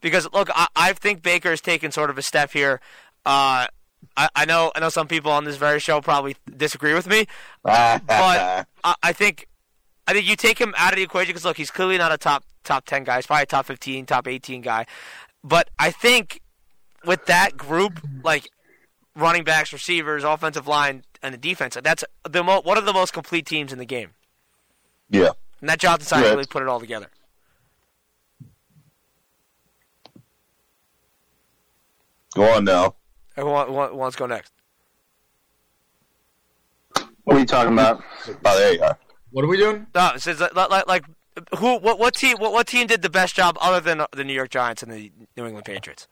[0.00, 2.80] because look, I, I think Baker has taken sort of a step here.
[3.24, 3.68] Uh,
[4.16, 7.26] I, I know I know some people on this very show probably disagree with me,
[7.62, 8.64] but I,
[9.02, 9.48] I think
[10.06, 12.18] I think you take him out of the equation because look, he's clearly not a
[12.18, 13.16] top top ten guy.
[13.16, 14.86] He's probably a top fifteen, top eighteen guy.
[15.44, 16.40] But I think
[17.04, 18.48] with that group, like
[19.16, 23.12] running backs, receivers, offensive line, and the defense, that's the mo- one of the most
[23.12, 24.10] complete teams in the game.
[25.10, 26.30] Yeah, and that Jonathan side yeah.
[26.30, 27.08] really put it all together.
[32.34, 32.94] Go on now.
[33.36, 34.52] Who wants to go next?
[37.24, 38.02] What are you talking about?
[38.44, 38.98] Oh, there you are.
[39.30, 39.86] What are we doing?
[39.94, 41.04] No, it says like, like, like
[41.58, 44.32] who what what team what, what team did the best job other than the New
[44.34, 46.06] York Giants and the New England Patriots?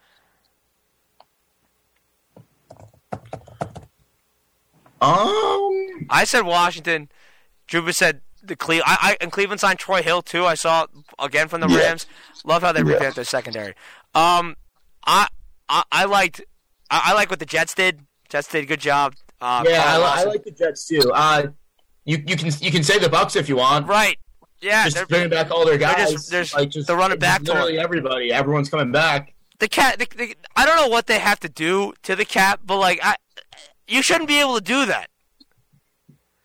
[5.01, 7.09] Um, I said Washington.
[7.69, 10.45] Dziuba said the Cle- I, I and Cleveland signed Troy Hill too.
[10.45, 10.87] I saw
[11.19, 11.79] again from the Yeah.
[11.79, 12.07] Rams.
[12.45, 12.95] Love how they Yeah.
[12.95, 13.75] revamped their secondary.
[14.15, 14.57] Um,
[15.07, 15.29] I
[15.69, 16.43] I, I liked
[16.91, 18.01] I, I like what the Jets did.
[18.29, 19.15] Jets did a good job.
[19.41, 21.11] Uh, yeah, I, I like the Jets too.
[21.15, 21.49] Uh,
[22.05, 23.87] you you can you can say the Bucks if you want.
[23.87, 24.19] right.
[24.61, 26.11] Yeah, just they're- bringing back all their they're guys.
[26.13, 28.33] just- there's- like just they're running back to literally everybody.
[28.33, 29.33] Everyone's coming back.
[29.59, 29.99] the cat.
[29.99, 32.99] The, the, I don't know what they have to do to the cap, but like
[33.03, 33.17] I,
[33.89, 35.09] you shouldn't be able to do that.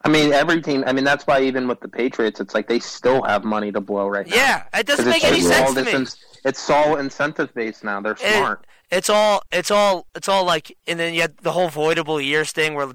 [0.03, 0.83] I mean, every team.
[0.85, 3.81] I mean, that's why even with the Patriots, it's like they still have money to
[3.81, 4.35] blow right now.
[4.35, 5.91] Yeah, it doesn't make any sense to me.
[5.93, 6.07] in-
[6.43, 8.01] it's all incentive based now.
[8.01, 8.65] They're smart.
[8.91, 12.51] It's all it's all it's all like, and then you had the whole voidable years
[12.51, 12.89] thing where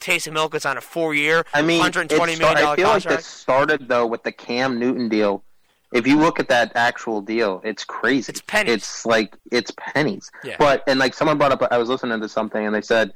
[0.00, 2.60] Taysom Hill gets on a four year, I mean, hundred it twenty start- million I
[2.62, 3.18] dollar feel like contract.
[3.24, 5.42] this started though with the Cam Newton deal.
[5.92, 8.30] If you look at that actual deal, it's crazy.
[8.30, 8.74] It's pennies.
[8.74, 10.30] It's like it's pennies.
[10.44, 10.56] Yeah.
[10.58, 13.12] But and like someone brought up, I was listening to something and they said,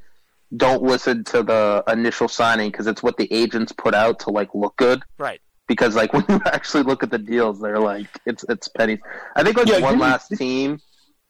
[0.56, 4.54] don't listen to the initial signing because it's what the agents put out to like
[4.54, 5.02] look good.
[5.18, 5.40] right.
[5.66, 9.00] Because like when you actually look at the deals, they're like it's it's pennies.
[9.36, 10.78] I think like Yeah, one last team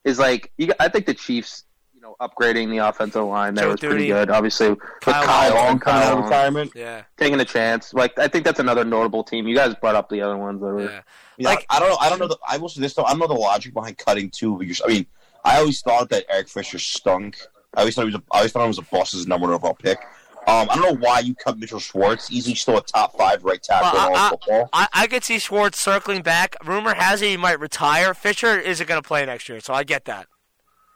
[0.05, 1.65] is like you, I think the Chiefs.
[2.01, 4.31] You know, upgrading the offensive line there Joe was pretty good.
[4.31, 6.73] Obviously, with Kyle Kyle, Long Long, coming out Kyle of retirement.
[6.75, 7.93] Yeah, taking a chance.
[7.93, 9.47] Like I think that's another notable team.
[9.47, 10.85] You guys brought up the other ones that were.
[10.85, 11.01] yeah.
[11.37, 11.97] Yeah, Like- I don't know.
[12.01, 12.29] I don't know.
[12.29, 13.05] The, I will say this though.
[13.05, 14.75] I don't know the logic behind cutting two of your.
[14.83, 15.07] I mean,
[15.45, 17.37] I always thought that Eric Fisher stunk.
[17.77, 18.15] I always thought he was.
[18.15, 19.99] A, I always thought he was a boss's number one overall pick.
[20.47, 22.31] Um, I don't know why you cut Mitchell Schwartz.
[22.33, 24.69] Easily still a top five right tackle Well, in all I- of football.
[24.73, 26.57] I, I could see Schwartz circling back.
[26.65, 28.15] Rumor has it he might retire.
[28.15, 30.29] Fisher isn't going to play next year, so I get that.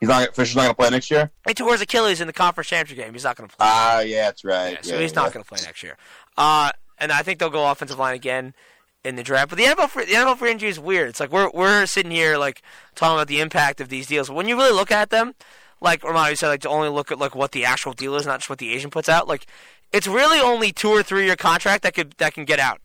[0.01, 0.35] He's not.
[0.35, 1.31] Fisher's not going to play next year.
[1.47, 3.13] He tore his Achilles in the conference championship game.
[3.15, 3.67] He's not going to play.
[3.67, 4.73] Ah, yeah, that's right.
[4.73, 5.21] Yeah, so Yeah, he's yeah.
[5.23, 5.97] not going to play next year.
[6.37, 8.55] Uh, and I think they'll go offensive line again
[9.05, 9.51] in the draft.
[9.51, 11.09] But the NFL free, the NFL free agency is weird.
[11.09, 12.63] It's like we're we're sitting here like
[12.95, 14.31] talking about the impact of these deals.
[14.31, 15.35] When you really look at them,
[15.81, 18.41] like Romano said, like to only look at like what the actual deal is, not
[18.41, 19.27] just what the agent puts out.
[19.29, 19.47] Like
[19.93, 22.81] it's really only two or three year contract that could that can get out.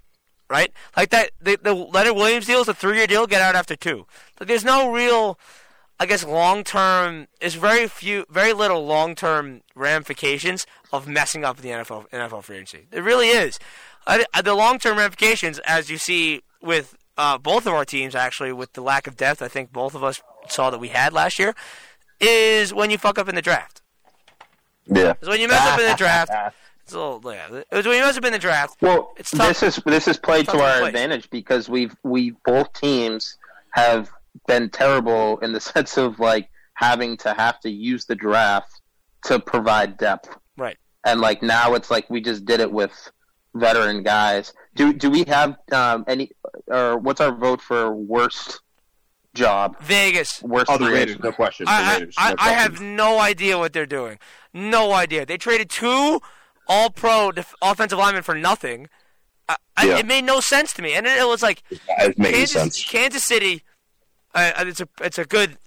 [0.52, 1.30] Right, like that.
[1.40, 3.28] The, the Leonard Williams deal is a three-year deal.
[3.28, 4.08] Get out after two.
[4.40, 5.38] Like, there's no real,
[6.00, 7.28] I guess, long-term.
[7.42, 12.88] There's very few, very little long-term ramifications of messing up the NFL NFL free agency.
[12.90, 13.60] There really is.
[14.08, 18.54] I, I- the long-term ramifications, as you see with uh, both of our teams, actually,
[18.54, 21.38] with the lack of depth, I think both of us saw that we had last
[21.38, 21.54] year,
[22.22, 23.82] is when you fuck up in the draft.
[24.88, 25.14] Yeah.
[25.22, 26.32] Is when you mess up in the draft.
[26.90, 27.46] It's a little, yeah.
[27.72, 28.82] It, was, it must have been the draft.
[28.82, 29.48] Well, It's tough.
[29.50, 30.88] this is this is played to to our play.
[30.90, 33.38] advantage because we've we both teams
[33.74, 34.10] have
[34.48, 38.72] been terrible in the sense of like having to have to use the draft
[39.26, 40.30] to provide depth.
[40.58, 40.78] Right.
[41.06, 43.12] And like now it's like we just did it with
[43.56, 44.54] veteran guys.
[44.76, 46.32] Do do we have um, any
[46.68, 48.60] or what's our vote for worst
[49.34, 49.80] job?
[49.82, 50.42] Vegas.
[50.44, 51.66] Worst Oh, the Raiders, no question.
[51.68, 54.20] I, I, Raiders, I, no I have no idea what they're doing.
[54.54, 55.26] No idea.
[55.26, 56.22] They traded two
[56.68, 58.90] all pro def- offensive linemen for nothing.
[59.48, 59.98] I, I, Yeah.
[60.00, 60.94] it made no sense to me.
[60.94, 62.84] And it was like It's making Kansas, sense.
[62.84, 63.64] Kansas City,
[64.36, 65.58] uh, it's a it's a good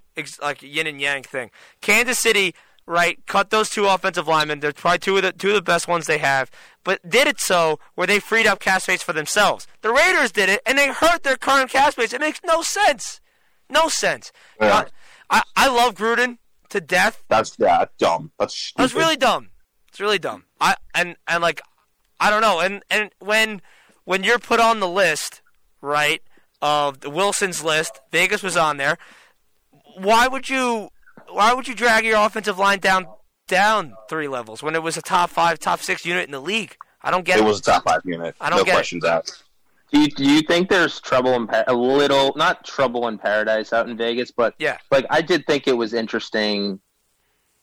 [0.41, 1.51] like yin and yang thing.
[1.81, 2.55] Kansas City,
[2.87, 3.19] right?
[3.27, 4.61] Cut those two offensive linemen.
[4.61, 6.51] They're probably two of the two of the best ones they have,
[6.85, 9.67] but did it so where they freed up cap space for themselves.
[9.83, 12.13] The Raiders did it, and they hurt their current cap space.
[12.13, 13.21] It makes no sense.
[13.71, 14.33] No sense.
[14.61, 14.85] Yeah.
[15.31, 17.25] I, I love Gruden to death.
[17.29, 18.33] That's yeah, dumb.
[18.39, 18.83] That's stupid.
[18.83, 19.49] That's really dumb.
[19.89, 20.45] It's really dumb.
[20.61, 21.61] I and and like
[22.21, 22.61] I don't know.
[22.61, 23.63] And and when
[24.05, 25.43] when you're put on the list,
[25.81, 26.23] right,
[26.63, 28.97] of the Wilson's list, Vegas was on there.
[29.99, 30.89] Why would you
[31.29, 33.07] why would you drag your offensive line down
[33.49, 36.77] down three levels when it was a top five, top six unit in the league?
[37.03, 37.47] I don't get It it.
[37.49, 38.35] was a top five unit.
[38.41, 38.75] I don't no get it.
[38.77, 39.43] questions asked.
[39.93, 43.91] Do you, do you think there's trouble in a little not trouble in paradise out
[43.91, 44.79] in Vegas, but Yeah.
[44.91, 46.81] like I did think it was interesting.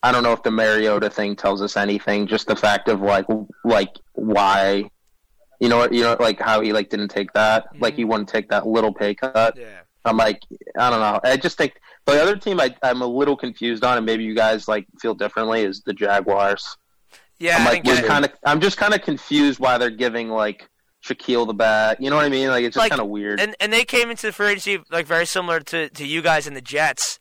[0.03, 2.27] I don't know if the Mariota thing tells us anything.
[2.27, 3.25] Just the fact of like
[3.63, 4.91] like why,
[5.60, 8.30] you know what you know like how he like didn't take that like he wouldn't
[8.30, 9.58] take that little pay cut.
[9.58, 9.65] Yeah.
[10.06, 10.41] I'm like
[10.78, 11.19] I don't know.
[11.24, 11.74] I just think
[12.06, 15.13] the other team I, I'm a little confused on, and maybe you guys like feel
[15.13, 16.78] differently is the Jaguars.
[17.38, 20.69] Yeah, I'm like just kind of I'm just kind of confused why they're giving like
[21.06, 22.02] Shaquill the bat.
[22.02, 22.48] You know what I mean?
[22.50, 23.39] Like it's just Like, kind of weird.
[23.39, 26.48] and and they came into the free agency like very similar to, to you guys
[26.48, 27.19] and the Jets,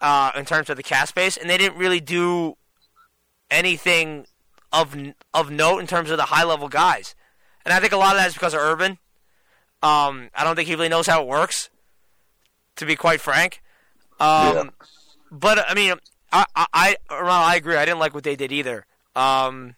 [0.00, 2.54] uh, in terms of the cap space, and they didn't really do
[3.50, 4.26] anything
[4.72, 4.96] of
[5.34, 7.15] of note in terms of the high level guys.
[7.66, 8.92] And I think a lot of that is because of Urban.
[9.82, 11.68] Um, I don't think he really knows how it works,
[12.76, 13.60] to be quite frank.
[14.20, 14.64] Um, Yeah.
[15.32, 15.94] But I mean,
[16.32, 17.76] I I I, Ron, I agree.
[17.76, 18.86] I didn't like what they did either.
[19.16, 19.74] Um,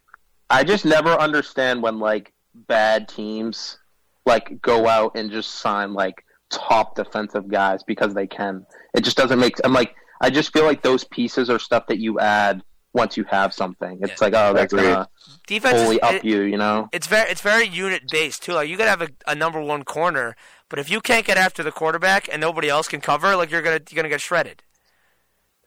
[0.50, 3.78] I just never understand when like bad teams
[4.26, 8.66] like go out and just sign like top defensive guys because they can.
[8.94, 9.56] It just doesn't make.
[9.64, 13.24] I'm like I just feel like those pieces are stuff that you add once you
[13.24, 13.98] have something.
[14.02, 14.88] It's like oh that's Agreed.
[14.92, 15.08] gonna
[15.46, 16.42] defense fully is, up it- you.
[16.42, 16.88] You know.
[16.92, 18.52] it's very it's very unit based too.
[18.52, 20.36] Like you gotta have a, a number one corner,
[20.68, 23.62] but if you can't get after the quarterback and nobody else can cover, like you're
[23.62, 24.62] gonna you're gonna get shredded.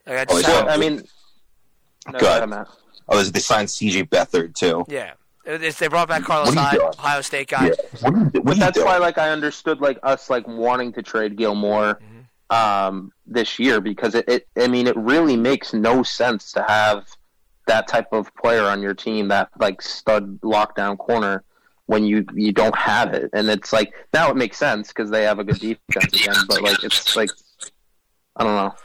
[0.05, 0.55] Like I Oh, just yeah.
[0.55, 1.03] have- Well, I mean.
[2.07, 2.21] No, Good.
[2.49, 2.67] go ahead,
[3.07, 4.85] Oh, they signed CJ Beathard too.
[4.87, 5.11] yeah,
[5.45, 6.95] It's- they brought back Carlos What are you Hyde.
[6.97, 7.65] Ohio State guy.
[7.67, 7.73] Yeah.
[8.01, 8.87] What you, what But that's doing?
[8.87, 12.10] why like I understood like us like wanting to trade Gilmore Mm-hmm.
[12.51, 17.07] Um, this year because it, it I mean it really makes no sense to have
[17.65, 21.43] that type of player on your team that like stud lockdown corner
[21.85, 25.23] when you you don't have it and it's like now it makes sense because they
[25.23, 27.29] have a good defense again but like it's like
[28.35, 28.75] I don't know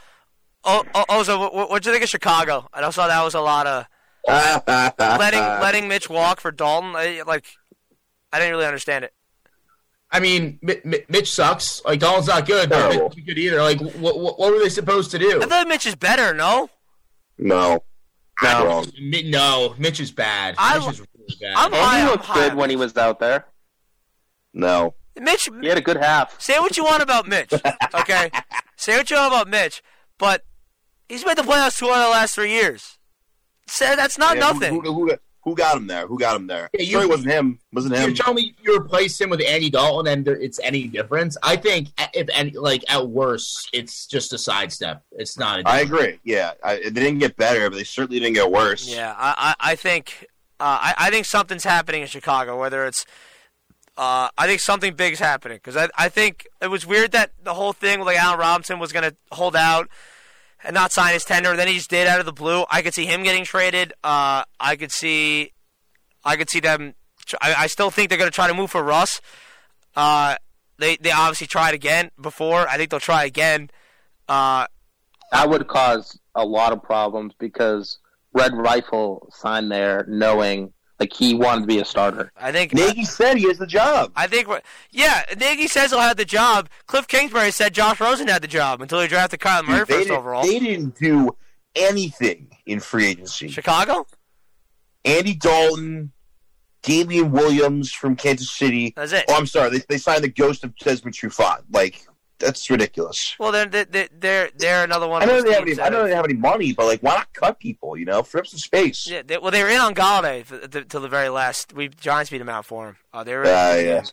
[0.69, 2.67] Oh, oh, oh so what what do you think of Chicago?
[2.73, 3.85] I saw that was a lot of
[4.27, 6.93] letting letting Mitch walk for Dalton.
[6.93, 7.45] I, like
[8.33, 9.13] I didn't really understand it.
[10.11, 11.83] I mean, Mi- Mi- Mitch sucks.
[11.83, 13.61] Like Dalton's not good, but Mitch is good either.
[13.61, 15.41] Like, what, what, what were they supposed to do?
[15.41, 16.33] I thought Mitch is better.
[16.33, 16.69] No,
[17.37, 17.83] no.
[18.41, 18.85] No.
[19.01, 20.55] No, Mitch is bad.
[20.57, 21.55] I- Mitch is really bad.
[21.55, 23.45] I'm- and high he on- looked high good when he was out there
[24.53, 24.93] No.
[25.19, 25.49] Mitch.
[25.61, 27.51] he had a good half Say what you want about Mitch,
[27.95, 28.29] okay?
[28.75, 29.81] Say what you want about Mitch,
[30.19, 30.45] but
[31.09, 32.99] he's made the playoffs two out of the last three years.
[33.67, 34.73] Say that's not Yeah, nothing.
[34.75, 36.05] Who, who, who, who got him there?
[36.05, 36.69] Who got him there?
[36.73, 37.57] Yeah, you- sure, it wasn't him.
[37.71, 38.01] Wasn't him.
[38.01, 38.15] You're him.
[38.15, 41.37] telling me you replace him with Andy Dalton and there, it's any difference?
[41.41, 45.03] I think if any, like at worst, it's just a sidestep.
[45.13, 45.61] It's not.
[45.61, 46.19] A I agree.
[46.25, 48.93] Yeah, I, they didn't get better, but they certainly didn't get worse.
[48.93, 50.27] Yeah, I, I, I think
[50.59, 52.59] uh, I, I think something's happening in Chicago.
[52.59, 53.05] Whether it's
[53.95, 57.53] uh, I think something big's happening because I, I think it was weird that the
[57.53, 59.87] whole thing with like Allen Robinson was going to hold out
[60.67, 61.55] and not sign his tender.
[61.55, 62.65] Then he just did out of the blue.
[62.69, 63.93] I could see him getting traded.
[64.03, 65.53] Uh, I could see,
[66.23, 66.93] I could see them.
[67.41, 69.21] I, I still think they're going to try to move for Russ.
[69.95, 70.35] Uh,
[70.77, 72.67] they they obviously tried again before.
[72.67, 73.69] I think they'll try again.
[74.27, 74.67] Uh,
[75.31, 77.99] that would cause a lot of problems because
[78.33, 82.31] Red Rifle signed there knowing like he wanted to be a starter.
[82.37, 84.11] I think Nagy said he has the job.
[84.15, 86.69] I think, we're- yeah, Nagy says he'll have the job.
[86.87, 89.93] Cliff Kingsbury said Josh Rosen had the job until he drafted Kyler Murray Dude, they,
[89.93, 90.43] first didn't, overall.
[90.43, 91.35] they didn't do
[91.75, 93.47] anything in free agency.
[93.49, 94.05] Chicago?
[95.05, 96.11] Andy Dalton,
[96.81, 98.93] Damien Williams from Kansas City.
[98.95, 99.25] That's it.
[99.29, 99.69] Oh, I'm sorry.
[99.69, 101.63] They, they signed the ghost of Desmond Trufant.
[101.71, 102.05] Like,
[102.39, 103.35] that's ridiculous.
[103.39, 105.21] Well, they're they're they're, they're another one.
[105.21, 107.01] I of know they have any, I that know they have any money, but like,
[107.01, 107.97] why not cut people?
[107.97, 109.07] You know, free up some space.
[109.07, 111.73] Yeah, they, well, they were in on Golladay f- till the very last.
[111.73, 112.97] We Giants beat him out for him.
[113.13, 113.43] Uh, they were.
[113.43, 114.03] in- Ah, yeah.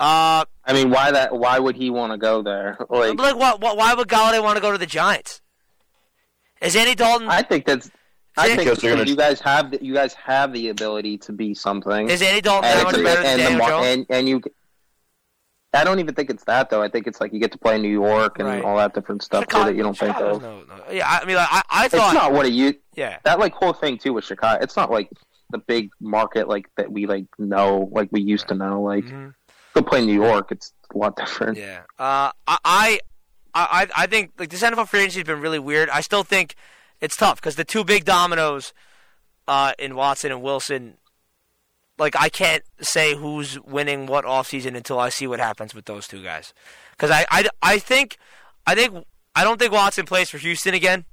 [0.00, 1.34] Uh, I mean, why that?
[1.36, 2.76] Why would he want to go there?
[2.88, 5.40] Like, but, like, what, what, why would Golladay want to go to the Giants?
[6.62, 7.28] Is Andy Dalton?
[7.28, 7.90] I think that's.
[8.36, 11.32] I think Because they're gonna- you guys have the, you guys have the ability to
[11.32, 13.70] be something, is Andy Dalton that and, much it's- better than and, the Daniel mar-
[13.70, 13.86] Jones?
[13.86, 14.40] and and you.
[15.74, 16.82] I don't even think it's that though.
[16.82, 18.64] I think it's like you get to play in New York and Right.
[18.64, 20.42] all that different stuff too Chicago- that you don't think Chicago's of.
[20.42, 20.82] No, no.
[20.90, 23.72] Yeah, I mean, like, I, I It's not what it you yeah, that like whole
[23.74, 24.62] thing too with Chicago.
[24.62, 25.10] It's not like
[25.50, 28.80] the big market like that we like know like we used to know.
[28.82, 29.34] Like Mhm.
[29.74, 31.58] go play in New York, it's a lot different.
[31.58, 31.80] yeah.
[31.98, 33.00] Uh, I, I,
[33.54, 35.90] I, I think like this NFL free agency has been really weird.
[35.90, 36.54] I still think
[37.00, 38.72] it's tough because the two big dominoes
[39.46, 40.96] uh, in Watson and Wilson.
[41.98, 46.06] Like I can't say who's winning what offseason until I see what happens with those
[46.06, 46.54] two guys.
[46.92, 48.18] Because I, I, I think,
[48.66, 51.04] I think, I don't think Watson plays for Houston again.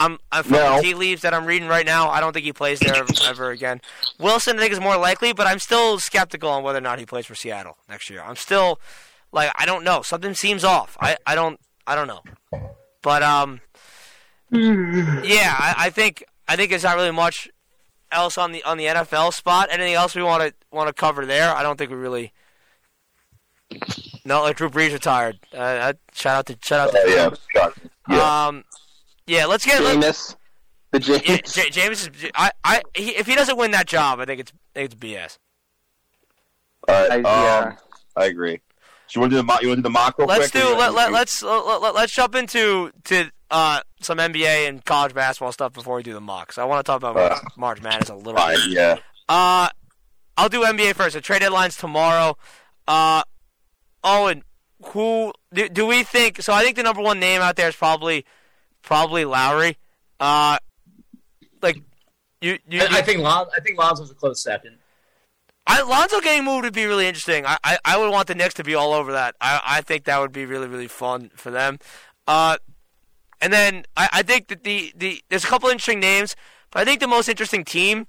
[0.00, 0.76] I'm, I'm from No.
[0.76, 2.08] the tea leaves that I'm reading right now.
[2.10, 3.80] I don't think he plays there ever, ever again.
[4.18, 7.06] Wilson, I think, is more likely, but I'm still skeptical on whether or not he
[7.06, 8.20] plays for Seattle next year.
[8.22, 8.80] I'm still
[9.32, 10.02] like I don't know.
[10.02, 10.96] Something seems off.
[11.00, 12.22] I, I don't I don't know.
[13.02, 13.60] But um,
[14.50, 17.48] yeah, I, I think I think it's not really much
[18.14, 19.68] else on the on the NFL spot.
[19.70, 21.54] Anything else we want to want to cover there?
[21.54, 22.32] I don't think we really.
[24.24, 25.38] No, like Drew Brees retired.
[25.52, 27.90] Uh, uh, shout out to shout out to Oh, yeah, shocking.
[28.08, 28.46] yeah.
[28.46, 28.64] um,
[29.26, 29.46] yeah.
[29.46, 30.36] Let's get let, Jameis,
[30.92, 31.52] the yeah, James.
[31.52, 32.02] J- James.
[32.02, 34.92] Is, I, I, he, if he doesn't win that job, I think it's, I think
[34.92, 35.38] it's BS.
[36.88, 37.76] All right, I- um, yeah.
[38.16, 38.60] I agree.
[39.08, 39.62] So you want to do the mock?
[39.62, 40.62] You want to do the mock real Let's quick?
[40.62, 44.84] do or- let, let, let's let, let, let's jump into to uh, some NBA and
[44.84, 46.58] college basketball stuff before we do the mocks.
[46.58, 48.68] I want to talk about Uh, March Madness a little Fine, bit.
[48.70, 48.96] yeah.
[49.28, 49.68] Uh,
[50.36, 51.14] I'll do NBA first.
[51.14, 52.36] The trade deadline's tomorrow.
[52.88, 53.22] Uh,
[54.02, 54.42] Owen,
[54.86, 56.42] who do, do we think?
[56.42, 58.24] So I think the number one name out there is probably
[58.82, 59.78] probably Lowry.
[60.20, 60.58] Uh,
[61.62, 61.80] like
[62.40, 64.76] you, you, I, I think Lon, I think Lonzo's a close second.
[65.66, 67.46] I, Lonzo getting moved would be really interesting.
[67.46, 69.34] I, I, I would want the Knicks to be all over that.
[69.40, 71.78] I, I think that would be really, really fun for them.
[72.26, 72.58] Uh,
[73.44, 76.34] and then I, I think that the, the there's a couple interesting names,
[76.70, 78.06] but I think the most interesting team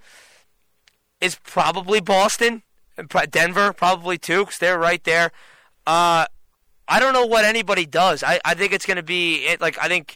[1.19, 2.63] is probably Boston
[2.98, 5.34] and Denver, probably too, because they're right there.
[5.86, 6.26] Uh,
[6.88, 8.24] I don't know what anybody does.
[8.24, 10.15] I, I think it's going to be it, like I think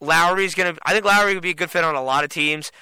[0.00, 0.80] Lowry's going to.
[0.82, 2.72] I think Lowry would be a good fit on a lot of teams.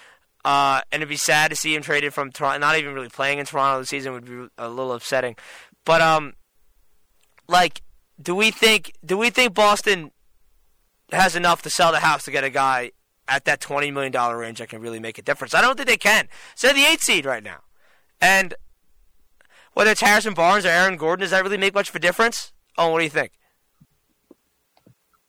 [0.44, 2.60] Uh, and it'd be sad to see him traded from Toronto.
[2.60, 5.34] Not even really playing in Toronto this season would be a little upsetting.
[5.84, 6.34] But um,
[7.48, 7.82] like,
[8.22, 10.12] do we think do we think Boston
[11.12, 12.92] has enough to sell the house to get a guy
[13.28, 15.54] at that twenty million dollar range that can really make a difference?
[15.54, 16.28] I don't think they can.
[16.54, 17.60] So they're the eight seed right now,
[18.20, 18.54] and
[19.74, 22.52] whether it's Harrison Barnes or Aaron Gordon, does that really make much of a difference?
[22.76, 23.32] Oh, what do you think?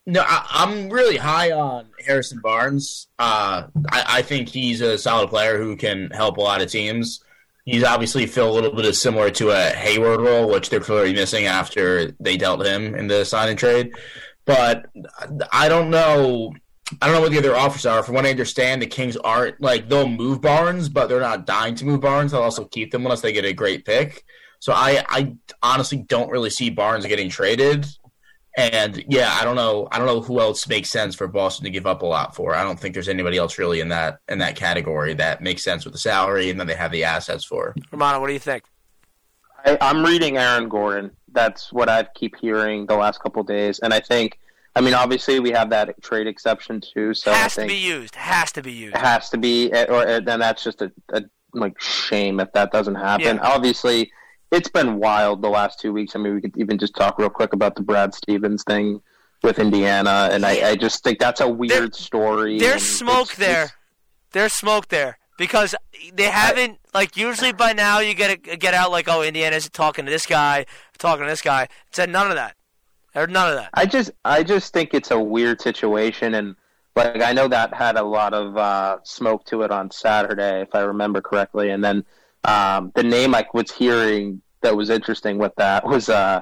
[0.05, 3.07] No, I, I'm really high on Harrison Barnes.
[3.19, 7.23] Uh, I, I think he's a solid player who can help a lot of teams.
[7.65, 11.13] He's obviously filled a little bit of similar to a Hayward role, which they're clearly
[11.13, 13.93] missing after they dealt him in the sign and trade.
[14.45, 14.85] But
[15.51, 16.53] I don't know.
[17.01, 18.03] I don't know what the other offers are.
[18.03, 21.75] From what I understand, the Kings aren't like they'll move Barnes, but they're not dying
[21.75, 22.31] to move Barnes.
[22.31, 24.23] They'll also keep them unless they get a great pick.
[24.59, 27.85] So I, I honestly don't really see Barnes getting traded.
[28.55, 29.87] And yeah, I don't know.
[29.91, 32.53] I don't know who else makes sense for Boston to give up a lot for.
[32.53, 35.85] I don't think there's anybody else really in that in that category that makes sense
[35.85, 37.73] with the salary and then they have the assets for.
[37.91, 38.63] Romano, what do you think?
[39.65, 41.11] I, I'm reading Aaron Gordon.
[41.31, 44.39] That's what I keep hearing the last couple of days, and I think,
[44.75, 47.13] I mean, obviously we have that trade exception too.
[47.13, 48.15] So Has to be used.
[48.15, 48.95] Has to be used.
[48.95, 52.71] it has to be, eh, or then that's just a, a like shame if that
[52.71, 53.37] doesn't happen.
[53.37, 53.41] Yeah.
[53.43, 54.11] Obviously,
[54.51, 56.15] it's been wild the last two weeks.
[56.15, 59.01] I mean, we could even just talk real quick about the Brad Stevens thing
[59.43, 62.57] with Indiana, and I, I just think that's a weird story.
[62.57, 63.63] There's smoke it's- there.
[63.63, 63.73] it's-
[64.31, 65.75] There's smoke there because
[66.13, 70.05] they haven't like usually by now you get a, get out like oh Indiana's talking
[70.05, 70.65] to this guy,
[70.97, 71.63] talking to this guy.
[71.63, 72.55] It said none of that.
[73.13, 73.69] Heard none of that.
[73.73, 76.55] I just I just think it's a weird situation and
[76.95, 80.73] like I know that had a lot of uh, smoke to it on Saturday if
[80.73, 82.05] I remember correctly and then
[82.43, 86.41] um, the name I was hearing that was interesting with that was uh,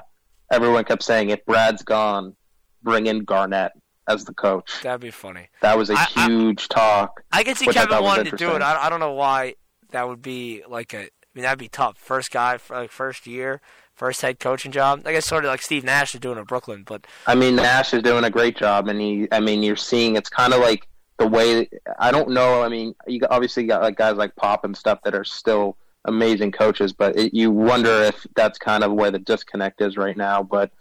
[0.50, 2.34] everyone kept saying if Brad's gone
[2.82, 3.72] bring in Garnett
[4.08, 5.48] as the coach That'd be funny.
[5.60, 8.50] that was a I- I- huge talk I can see I Kevin wanting to do
[8.56, 8.62] it.
[8.62, 9.54] I, I don't know why
[9.90, 11.00] that would be like a.
[11.02, 11.96] I mean that'd be tough.
[11.98, 13.60] First guy, for like first year,
[14.02, 15.00] first head coaching job.
[15.06, 17.94] I guess sort of like Steve Nash is doing in Brooklyn, but I mean, Nash
[17.94, 19.28] is doing a great job, and he.
[19.30, 20.88] I mean, you're seeing it's kind of like
[21.18, 21.68] the way.
[22.00, 22.64] I don't know.
[22.64, 26.50] I mean, you obviously got like guys like Pop and stuff that are still amazing
[26.50, 30.42] coaches, but it, you wonder if that's kind of where the disconnect is right now.
[30.42, 30.72] But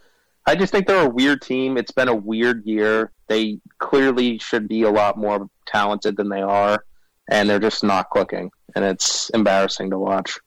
[0.47, 1.77] I just think they're a weird team.
[1.77, 3.11] It's been a weird year.
[3.27, 6.83] They clearly should be a lot more talented than they are,
[7.29, 8.49] and they're just not clicking.
[8.75, 10.39] And it's embarrassing to watch.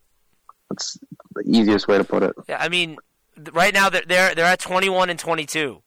[0.70, 0.98] That's
[1.34, 2.34] the easiest way to put it.
[2.48, 2.96] Yeah, I mean,
[3.52, 5.82] right now they're they're, they're at 21 and 22,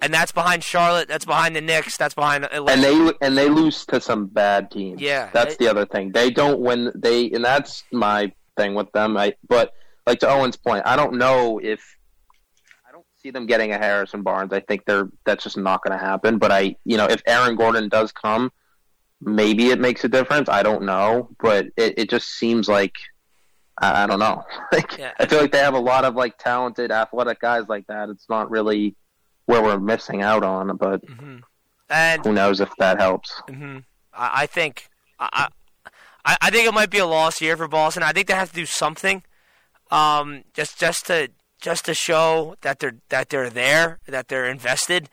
[0.00, 1.08] and that's behind Charlotte.
[1.08, 1.96] That's behind the Knicks.
[1.96, 2.72] That's behind Atlanta.
[2.72, 5.00] And they and they lose to some bad teams.
[5.00, 6.12] Yeah, that's they, the other thing.
[6.12, 6.92] They don't win.
[6.94, 9.16] They and that's my thing with them.
[9.16, 9.72] I but
[10.06, 11.96] like to Owen's point, I don't know if
[12.88, 14.52] I don't see them getting a Harrison Barnes.
[14.52, 16.38] I think they're that's just not going to happen.
[16.38, 18.50] But I, you know, if Aaron Gordon does come,
[19.20, 20.48] maybe it makes a difference.
[20.48, 22.94] I don't know, but it, it just seems like
[23.82, 24.44] I, I don't know.
[24.72, 25.12] like Yeah.
[25.18, 28.08] I feel like they have a lot of like talented, athletic guys like that.
[28.08, 28.94] It's not really
[29.46, 31.38] where we're missing out on, but hmm
[31.90, 33.42] And who knows if that helps.
[33.48, 33.78] hmm
[34.14, 35.48] I, I think I,
[36.24, 38.02] I I think it might be a loss here for Boston.
[38.04, 39.24] I think they have to do something,
[39.90, 41.30] um, just just to
[41.60, 45.10] just to show that they're that they're there, that they're invested.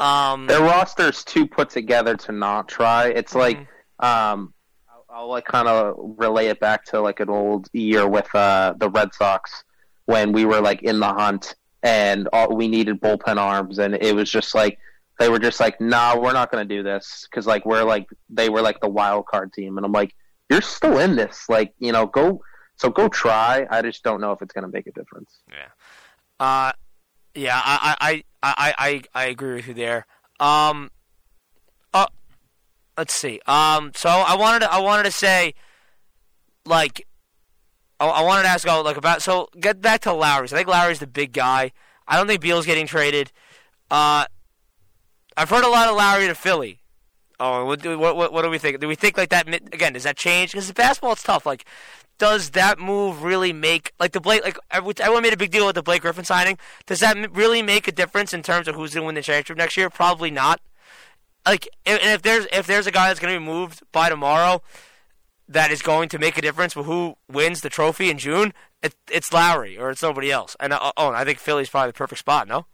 [0.00, 3.08] Um, Their roster's too put together to not try.
[3.08, 3.68] It's like
[4.00, 4.54] um,
[5.12, 8.88] I'll, like kind of relay it back to like an old year with uh, the
[8.88, 9.64] Red Sox
[10.06, 14.14] when we were like in the hunt and all, we needed bullpen arms, and it
[14.14, 14.78] was just like
[15.18, 18.06] they were just like, "Nah, we're not going to do this," because like we're like
[18.30, 20.14] they were like the wild card team, and I'm like,
[20.48, 22.42] "You're still in this, like you know, go."
[22.76, 23.66] So go try.
[23.70, 25.30] I just don't know if it's going to make a difference.
[25.48, 25.68] Yeah,
[26.40, 26.72] uh,
[27.34, 30.06] yeah, I, I, I, I, I agree with you there.
[30.40, 30.90] Um,
[32.96, 33.40] let's see.
[33.46, 35.54] Um, so I wanted to, I wanted to say,
[36.64, 37.06] like,
[38.00, 39.22] I, I wanted to ask oh, like about.
[39.22, 40.52] So get back to Lowry's.
[40.52, 41.72] I think Lowry's the big guy.
[42.06, 43.32] I don't think Beal's getting traded.
[43.90, 44.26] Uh,
[45.36, 46.80] I've heard a lot of Lowry to Philly.
[47.40, 48.78] Oh, what, do- what, what, do we think?
[48.80, 49.94] Do we think like that again?
[49.94, 50.52] Does that change?
[50.52, 51.44] Because basketball, it's tough.
[51.44, 51.64] Like,
[52.18, 54.44] does that move really make like the Blake?
[54.44, 56.58] Like every- everyone made a big deal with the Blake Griffin signing.
[56.86, 59.56] Does that really make a difference in terms of who's going to win the championship
[59.56, 59.90] next year?
[59.90, 60.60] Probably not.
[61.46, 64.62] Like, if, if there's if there's a guy that's going to be moved by tomorrow,
[65.48, 68.94] that is going to make a difference for who wins the trophy in June, it,
[69.10, 70.56] it's Lowry or it's nobody else.
[70.60, 72.48] And uh, oh, and I think Philly's probably the perfect spot.
[72.48, 72.66] No.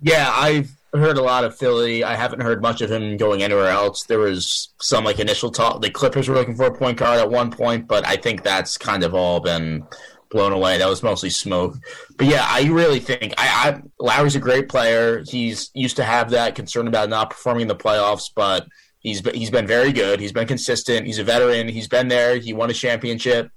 [0.00, 2.04] Yeah, I've heard a lot of Philly.
[2.04, 4.04] I haven't heard much of him going anywhere else.
[4.04, 5.82] There was some like initial talk.
[5.82, 8.76] The Clippers were looking for a point guard at one point, but I think that's
[8.78, 9.84] kind of all been
[10.30, 10.78] blown away.
[10.78, 11.76] That was mostly smoke.
[12.16, 15.22] But yeah, I really think I, I Lowry's a great player.
[15.26, 18.66] He's used to have that concern about not performing in the playoffs, but
[19.00, 20.20] he's he's been very good.
[20.20, 21.06] He's been consistent.
[21.06, 21.68] He's a veteran.
[21.68, 22.36] He's been there.
[22.36, 23.50] He won a championship.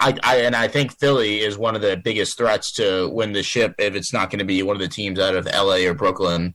[0.00, 3.42] I, I and I think Philly is one of the biggest threats to win the
[3.42, 5.94] ship if it's not going to be one of the teams out of LA or
[5.94, 6.54] Brooklyn.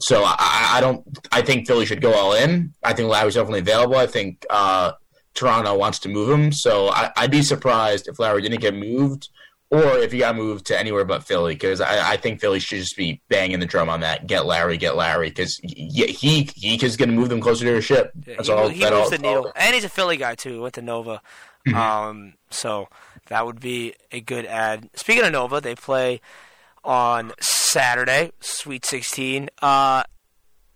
[0.00, 1.04] So I, I don't.
[1.32, 2.74] I think Philly should go all in.
[2.84, 3.96] I think Lowry's definitely available.
[3.96, 4.92] I think uh,
[5.36, 6.50] Toronto wants to move him.
[6.50, 9.28] So I, I'd be surprised if Lowry didn't get moved,
[9.70, 11.54] or if he got moved to anywhere but Philly.
[11.54, 14.26] Because I, I think Philly should just be banging the drum on that.
[14.26, 15.28] Get Larry, get Larry.
[15.28, 18.10] Because he he, he is going to move them closer to their ship.
[18.16, 18.68] That's he, all.
[18.68, 20.62] he that moves all- the needle, and he's a Philly guy too.
[20.62, 21.20] Went to Nova,
[21.68, 21.74] Mhm.
[21.74, 22.88] um, so
[23.28, 24.88] that would be a good ad.
[24.94, 26.20] Speaking of Nova, they play
[26.84, 29.50] on Saturday, Sweet Sixteen.
[29.60, 30.04] Uh,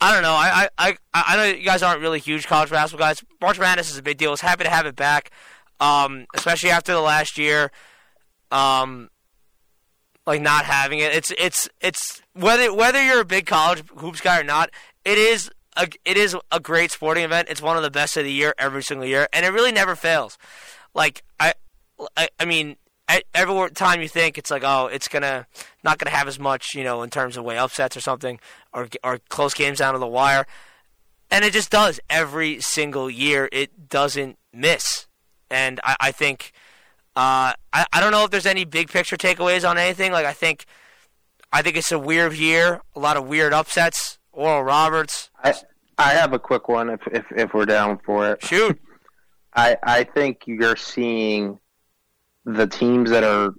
[0.00, 0.32] I don't know.
[0.32, 3.22] I, I, I, I know you guys aren't really huge college basketball guys.
[3.40, 4.30] March Madness is a big deal.
[4.30, 5.30] I was happy to have it back,
[5.78, 7.70] um, especially after the last year.
[8.50, 9.10] Um,
[10.26, 11.12] like not having it.
[11.12, 14.70] It's it's it's whether whether you're a big college hoops guy or not,
[15.04, 17.48] it is a it is a great sporting event.
[17.50, 19.96] It's one of the best of the year every single year, and it really never
[19.96, 20.38] fails.
[20.94, 21.54] Like I,
[22.16, 22.76] I, I mean,
[23.34, 25.46] every time you think it's like, oh, it's gonna
[25.84, 28.38] not gonna have as much, you know, in terms of way upsets or something,
[28.72, 30.46] or or close games down to the wire,
[31.30, 33.48] and it just does every single year.
[33.52, 35.06] It doesn't miss,
[35.50, 36.52] and I, I think.
[37.16, 40.12] Uh, I, I don't know if there's any big picture takeaways on anything.
[40.12, 40.64] Like I think,
[41.52, 42.80] I think it's a weird year.
[42.94, 44.18] A lot of weird upsets.
[44.32, 45.54] Oral Roberts, I
[45.98, 48.44] I have a quick one if if, if we're down for it.
[48.44, 48.80] shoot.
[49.54, 51.58] I I think you're seeing
[52.54, 53.54] the teams that are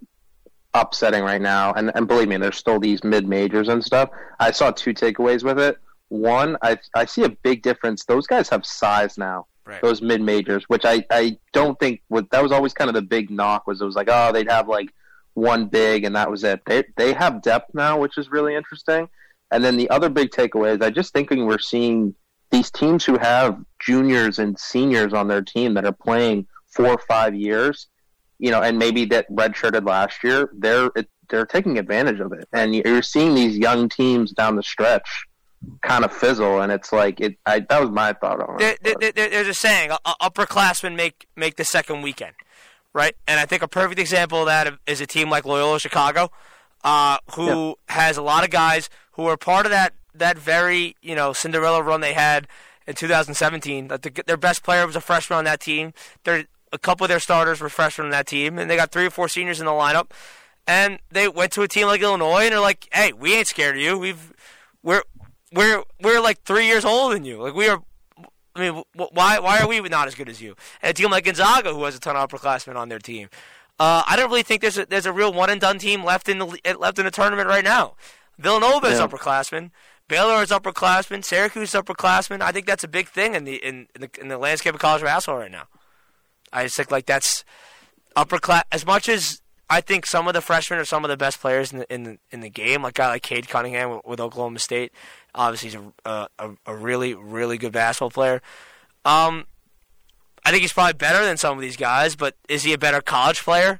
[0.73, 4.09] upsetting right now, and, and believe me, there's still these mid majors and stuff.
[4.39, 5.77] I saw two takeaways with it.
[6.09, 8.05] One, I I see a big difference.
[8.05, 9.47] Those guys have size now.
[9.65, 9.81] Right.
[9.81, 13.29] Those mid majors, which I I don't think that was always kind of the big
[13.29, 14.89] knock was it was like oh they'd have like
[15.33, 16.61] one big and that was it.
[16.65, 19.07] They they have depth now, which is really interesting.
[19.51, 22.15] And then the other big takeaway is I just thinking we're seeing
[22.51, 27.01] these teams who have juniors and seniors on their team that are playing four or
[27.07, 27.87] five years,
[28.41, 32.45] you know, and maybe that redshirted last year, they're it, they're taking advantage of it,
[32.51, 35.09] and you're seeing these young teams down the stretch
[35.83, 37.37] kind of fizzle, and it's like it.
[37.45, 38.79] I, that was my thought on it.
[38.99, 42.33] there, there- there's a saying: upperclassmen make make the second weekend,
[42.93, 43.15] right?
[43.27, 46.31] And I think a perfect example of that is a team like Loyola Chicago.
[46.83, 51.13] uh, who has a lot of guys who are part of that that very you
[51.15, 52.47] know Cinderella run they had
[52.87, 53.87] in 2017.
[53.89, 55.93] That the, their best player was a freshman on that team.
[56.23, 59.05] Their a couple of their starters were freshmen on that team, and they got three
[59.05, 60.11] or four seniors in the lineup.
[60.67, 63.76] And they went to a team like Illinois, and they're like, "Hey, we ain't scared
[63.76, 63.97] of you.
[63.97, 64.32] We've
[64.84, 65.03] we're
[65.51, 67.41] we're we're like three years older than you.
[67.41, 67.82] Like we are
[68.55, 70.55] I mean, why why are we not as good as you?
[70.82, 73.30] And a team like Gonzaga, who has a ton of upperclassmen on their team,
[73.80, 76.28] uh, I don't really think there's a, there's a real one and done team left
[76.28, 77.95] in the left in the tournament right now.
[78.38, 79.07] Villanova is yeah.
[79.07, 79.72] upperclassmen.
[80.07, 81.24] Baylor is upperclassmen.
[81.24, 82.41] Syracuse is upperclassmen.
[82.41, 84.82] I think that's a big thing in the in, in the in the landscape of
[84.82, 85.67] college basketball right now.
[86.52, 87.43] I just think like that's
[88.16, 91.18] upper class as much as I think some of the freshmen are some of the
[91.18, 92.84] best players in the in the, in the game.
[92.84, 94.91] Like guy like Cade Cunningham with, with Oklahoma State.
[95.34, 98.41] Obviously, he's a, a, a really, really good basketball player.
[99.06, 99.45] Um,
[100.43, 102.99] I think he's probably better than some of these guys, but is he a better
[102.99, 103.80] college player?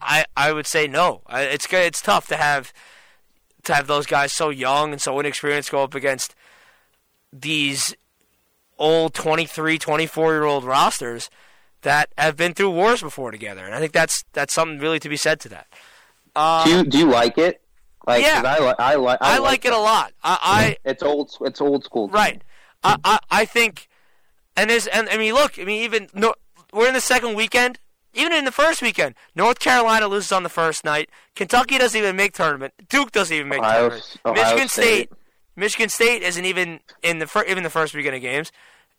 [0.00, 1.22] I, I would say no.
[1.28, 1.84] It's good.
[1.84, 2.72] It's tough to have
[3.64, 6.34] to have those guys so young and so inexperienced go up against
[7.32, 7.94] these
[8.78, 11.28] old 23, 24 year old rosters
[11.82, 15.08] that have been through wars before together, and I think that's that's something really to
[15.08, 15.66] be said to that.
[16.36, 17.60] Um, do you do you like it?
[18.06, 20.12] Like, yeah, I, li- I, li- I, I like, like it a lot.
[20.24, 21.36] I, I it's old.
[21.42, 22.08] It's old school.
[22.08, 22.42] Right.
[22.82, 23.88] I, I, I think,
[24.56, 25.58] and there's and I mean, look.
[25.58, 26.34] I mean, even no,
[26.72, 27.78] we're in the second weekend.
[28.14, 31.10] Even in the first weekend, North Carolina loses on the first night.
[31.36, 32.72] Kentucky doesn't even make tournament.
[32.88, 34.16] Duke doesn't even make Ohio, tournament.
[34.24, 35.08] Ohio Michigan State.
[35.08, 35.12] State.
[35.54, 38.50] Michigan State isn't even in the fir- even the first weekend of games,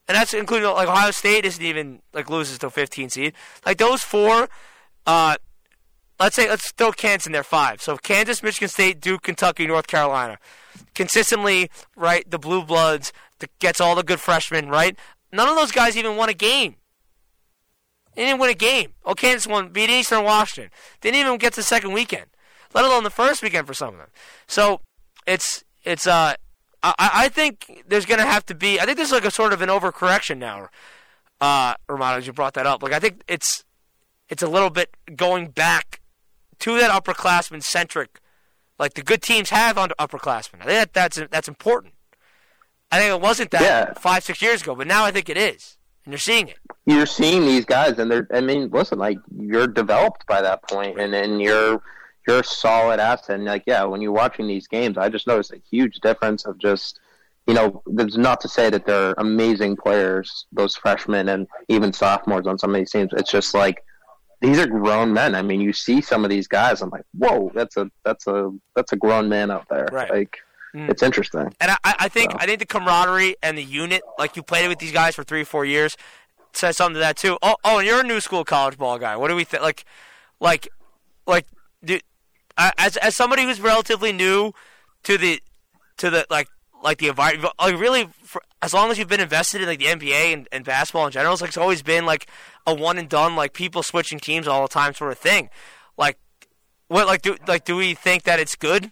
[0.10, 3.34] and that's including like Ohio State isn't even like loses to 15 seed.
[3.64, 4.50] Like those four,
[5.06, 5.38] uh,
[6.20, 7.80] let's say let's throw Kansas in there five.
[7.80, 10.40] So Kansas, Michigan State, Duke, Kentucky, North Carolina,
[10.96, 12.30] consistently right.
[12.30, 14.98] The blue bloods that gets all the good freshmen right.
[15.32, 16.76] None of those guys even won a game.
[18.16, 18.94] They didn't win a game.
[19.06, 20.72] Oh, Kansas won, beat Eastern Washington.
[21.02, 22.26] Didn't even get to the second weekend,
[22.74, 24.10] let alone the first weekend for some of them.
[24.48, 24.82] So
[25.28, 26.34] it's it's uh
[26.82, 28.80] I, I think there's going to have to be.
[28.80, 30.70] I think there's like a sort of an overcorrection now.
[31.42, 32.84] Uh, Romano, you brought that up.
[32.84, 33.64] Like I think it's
[34.30, 36.02] it's a little bit going back
[36.60, 38.20] to that upperclassman centric,
[38.78, 40.62] like the good teams have on upperclassmen.
[40.62, 41.94] I think that that's that's important.
[42.92, 43.94] I think it wasn't that yeah.
[43.94, 46.58] five six years ago, but now I think it is, and you're seeing it.
[46.86, 48.28] You're seeing these guys, and they're.
[48.34, 51.82] I mean, listen, like you're developed by that point, and then you're
[52.30, 53.36] you're solid asset.
[53.36, 56.58] And like, yeah, when you're watching these games, I just noticed a huge difference of
[56.58, 57.00] just.
[57.48, 62.46] You know, there's not to say that they're amazing players, those freshmen and even sophomores
[62.46, 63.12] on some of these teams.
[63.14, 63.84] It's just like
[64.42, 65.34] these are grown men.
[65.34, 66.84] I mean, you see some of these guys.
[66.84, 69.88] I'm like, whoa, that's a that's a that's a grown man out there.
[69.92, 70.12] Right.
[70.12, 70.38] Like,
[70.76, 70.90] mm.
[70.90, 71.52] it's interesting.
[71.60, 72.38] And I, I think so.
[72.40, 75.42] I think the camaraderie and the unit, like you played with these guys for three
[75.42, 75.98] or four years,
[76.54, 77.40] says something to that too.
[77.42, 79.16] Oh, oh, and you're a new school college ball guy.
[79.18, 79.64] What do we think?
[79.64, 79.86] Like,
[80.40, 80.70] like,
[81.26, 81.48] like,
[81.84, 82.00] do,
[82.78, 84.54] as as somebody who's relatively new
[85.04, 85.42] to the
[85.98, 86.48] to the like
[86.84, 89.86] like the environment, like really, for, as long as you've been invested in like the
[89.86, 92.28] NBA and, and basketball in general, it's like it's always been like
[92.66, 95.50] a one and done, like people switching teams all the time sort of thing.
[95.98, 96.18] Like,
[96.88, 98.92] what like do like do we think that it's good?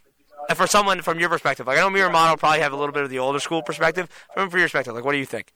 [0.50, 3.04] And for someone from your perspective, like I know Miramano probably have a little bit
[3.04, 4.10] of the older school perspective.
[4.34, 5.54] From your perspective, like what do you think?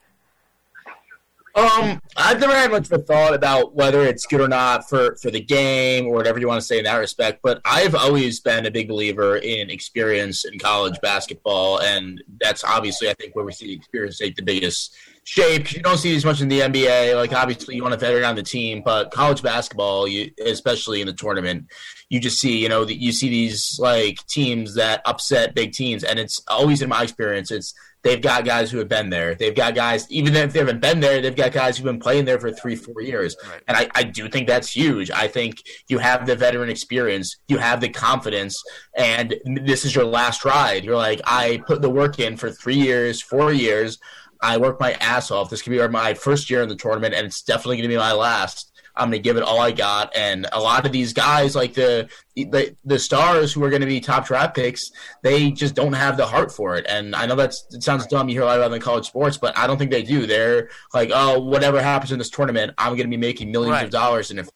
[1.53, 5.17] Um, I've never had much of a thought about whether it's good or not for,
[5.17, 8.39] for the game or whatever you want to say in that respect, but I've always
[8.39, 13.43] been a big believer in experience in college basketball, and that's obviously, I think, where
[13.43, 14.95] we see the experience take the biggest
[15.25, 15.73] shape.
[15.73, 17.15] You don't see as much in the NBA.
[17.15, 21.07] Like, obviously, you want a veteran on the team, but college basketball, you, especially in
[21.07, 21.67] the tournament,
[22.07, 26.17] you just see, you know, you see these, like, teams that upset big teams, and
[26.17, 27.73] it's always, in my experience, it's–
[28.03, 29.35] they've got guys who have been there.
[29.35, 32.25] They've got guys, even if they haven't been there, they've got guys who've been playing
[32.25, 33.35] there for three, four years.
[33.47, 33.61] Right.
[33.67, 35.11] And I, I do think that's huge.
[35.11, 38.61] I think you have the veteran experience, you have the confidence,
[38.95, 40.83] and this is your last ride.
[40.83, 43.99] You're like, I put the work in for three years, four years.
[44.41, 45.51] I worked my ass off.
[45.51, 47.97] This could be my first year in the tournament, and it's definitely going to be
[47.97, 48.70] my last.
[48.95, 50.15] I'm going to give it all I got.
[50.15, 53.87] And a lot of these guys, like the the, the stars who are going to
[53.87, 56.85] be top draft picks, they just don't have the heart for it.
[56.87, 58.29] And I know that's it sounds dumb.
[58.29, 60.25] You hear a lot about in college sports, but I don't think they do.
[60.25, 63.85] They're like, oh, whatever happens in this tournament, I'm going to be making millions right.
[63.85, 64.49] of dollars in it.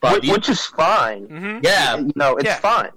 [0.00, 1.26] But which, which is fine.
[1.26, 1.58] Mm-hmm.
[1.62, 2.56] Yeah, you know, it's yeah.
[2.56, 2.90] fine.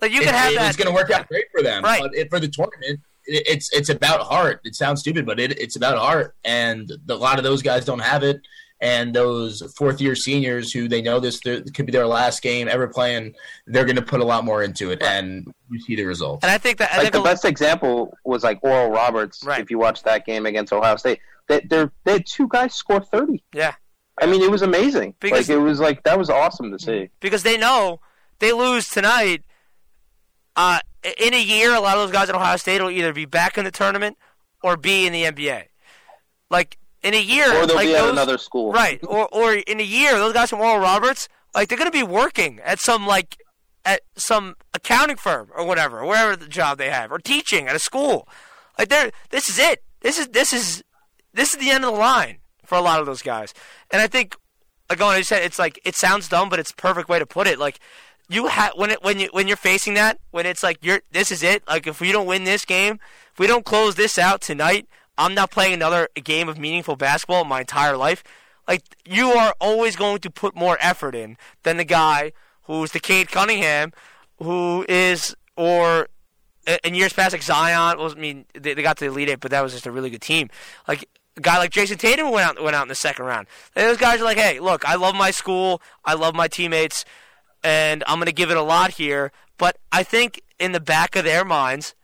[0.00, 0.68] Like you can it, have that.
[0.68, 1.84] It's going to work out great for them.
[1.84, 2.00] Right.
[2.00, 4.60] But it, for the tournament, it's it's about heart.
[4.64, 7.98] It sounds stupid, but it, it's about heart, and a lot of those guys don't
[8.00, 8.40] have it
[8.80, 12.86] and those fourth year seniors who they know this could be their last game ever
[12.86, 13.34] playing,
[13.66, 16.44] they're going to put a lot more into it, and you see the results.
[16.44, 19.42] And I think that I like think the best example was like Oral Roberts.
[19.44, 19.60] Right.
[19.60, 23.42] If you watch that game against Ohio State, they're they had two guys score thirty.
[23.52, 23.74] Yeah,
[24.20, 25.14] I mean it was amazing.
[25.20, 27.10] Because, like it was like that was awesome to see.
[27.20, 28.00] Because they know
[28.38, 29.42] they lose tonight,
[30.54, 30.78] uh,
[31.18, 33.58] in a year, a lot of those guys at Ohio State will either be back
[33.58, 34.16] in the tournament
[34.62, 35.64] or be in the NBA.
[36.50, 38.72] Like in a year, or they'll like be at another school.
[38.72, 39.00] right?
[39.04, 42.60] Or or in a year, those guys from Oral Roberts, like they're gonna be working
[42.64, 43.38] at some like
[43.84, 47.76] at some accounting firm or whatever, or wherever the job they have, or teaching at
[47.76, 48.28] a school.
[48.78, 49.82] Like they're this is it.
[50.00, 50.82] This is this is
[51.32, 53.54] this is the end of the line for a lot of those guys.
[53.90, 54.36] And I think,
[54.90, 57.26] like going, I said, it's like it sounds dumb, but it's a perfect way to
[57.26, 57.58] put it.
[57.58, 57.80] Like
[58.28, 61.32] you have when it when you when you're facing that when it's like you're this
[61.32, 61.62] is it.
[61.66, 63.00] Like if we don't win this game,
[63.32, 64.86] if we don't close this out tonight,
[65.18, 68.22] I'm not playing another game of meaningful basketball my entire life.
[68.66, 73.00] Like you are always going to put more effort in than the guy who's the
[73.00, 73.92] Cade Cunningham,
[74.38, 76.08] who is or
[76.84, 77.98] in years past like Zion.
[77.98, 79.90] Was, I mean, they, they got to the Elite Eight, but that was just a
[79.90, 80.48] really good team.
[80.86, 83.48] Like a guy like Jayson Tatum went out went out in the second round.
[83.74, 87.04] And those guys are like, hey, look, I love my school, I love my teammates,
[87.64, 89.32] and I'm going to give it a lot here.
[89.56, 91.94] But I think in the back of their minds,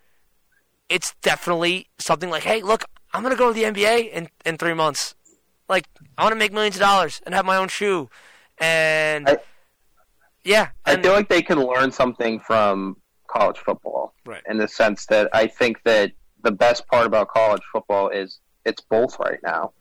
[0.89, 2.85] it's definitely something like, hey, look,
[3.15, 5.15] I'm going to go to the NBA in in three months.
[5.69, 5.87] Like
[6.19, 8.11] I want to make millions of dollars and have my own shoe,
[8.59, 9.39] and I-
[10.45, 14.13] yeah, I and, feel like they can learn something from college football.
[14.27, 14.43] Right.
[14.47, 16.13] In the sense that I think that
[16.43, 19.73] the best part about college football is it's both right now.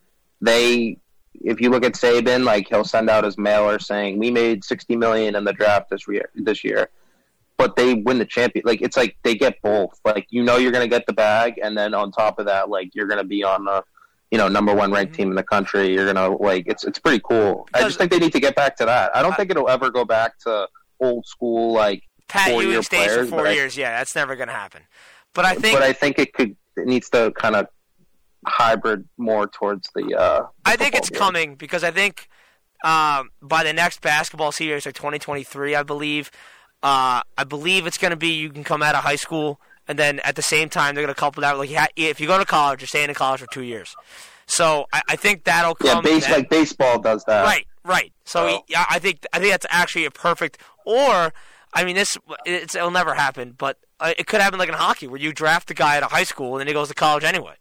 [0.41, 0.97] They,
[1.33, 4.95] if you look at Saban, like he'll send out his mailer saying we made sixty
[4.95, 6.29] million in the draft this year.
[6.35, 6.89] This year,
[7.63, 8.63] but they win the champion.
[8.65, 9.97] Like it's like they get both.
[10.03, 12.67] Like you know you're going to get the bag, and then on top of that,
[12.69, 13.81] like you're going to be on the,
[14.31, 15.93] you know, number one ranked team in the country.
[15.93, 17.65] You're to like it's it's pretty cool.
[17.73, 19.15] I just think they need to get back to that.
[19.15, 20.67] I don't I- think it'll ever go back to
[20.99, 23.77] old school like Pat four-year Ewing stays for players, four but I- years.
[23.77, 24.81] Yeah, that's never going to happen.
[25.33, 27.67] But I think but I think it could it needs to kind of
[28.45, 30.13] hybrid more towards the.
[30.19, 31.17] Uh, I think it's game.
[31.19, 32.27] coming because I think
[32.83, 36.29] um, by the next basketball series, like 2023, I believe.
[36.83, 39.97] Uh, I believe it's going to be you can come out of high school and
[39.97, 42.45] then at the same time they're going to couple that like if you go to
[42.45, 43.95] college, you're staying in college for two years.
[44.45, 46.05] So I, I think that'll come.
[46.05, 47.43] Yeah, base like baseball does that.
[47.43, 48.11] Right, right.
[48.25, 50.57] So yeah, I think I think that's actually a perfect.
[50.85, 51.33] Or
[51.73, 55.07] I mean, this it's, it'll never happen, but uh, it could happen like in hockey,
[55.07, 57.23] where you draft a guy out of high school and then he goes to college
[57.23, 57.55] anyway,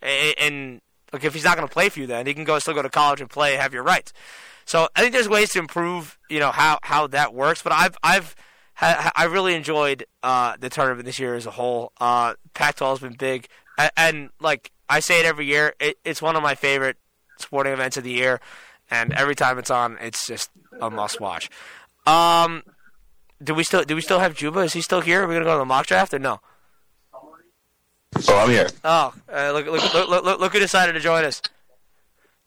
[0.00, 0.80] and, and
[1.12, 2.82] like if he's not going to play for you, then he can go still go
[2.82, 4.12] to college and play, have your rights.
[4.64, 7.62] So I think there's ways to improve, you know, how how that works.
[7.62, 8.36] But I've I've
[8.86, 11.92] ha- I really enjoyed uh, the tournament this year as a whole.
[12.00, 16.22] Uh, Pac-12 has been big, and, and like I say it every year, it, it's
[16.22, 16.96] one of my favorite
[17.38, 18.40] sporting events of the year,
[18.90, 20.50] and every time it's on, it's just
[20.80, 21.50] a must watch.
[22.06, 22.62] Um,
[23.42, 24.64] do we still do we still have Dziuba?
[24.64, 25.22] Is he still here?
[25.22, 26.40] Are we gonna go to the mock draft or no?
[27.14, 28.68] Oh, I'm here.
[28.84, 31.42] Oh, uh, look, look, look, look, look, look who decided to join us.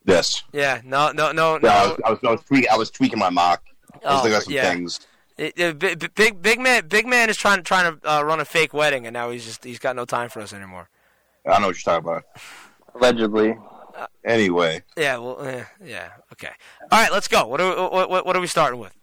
[0.06, 0.44] Yes.
[0.52, 1.68] Yeah, no, no, no, I no.
[1.70, 3.62] was, I was, I was, tweaking, I was tweaking my mock.
[3.94, 4.74] I was Oh, looking at some yeah.
[4.74, 5.00] things.
[5.38, 8.40] It- it- bi- bi- big, big man, big man is trying trying to uh, run
[8.40, 10.90] a fake wedding, and now he's just he's got no time for us anymore.
[11.46, 12.24] I know what you're talking about.
[12.96, 13.58] Allegedly.
[14.26, 16.50] Anyway, Yeah, well, eh, yeah, okay.
[16.92, 17.46] All right, let's go.
[17.48, 18.94] What are what, what, what are we starting with?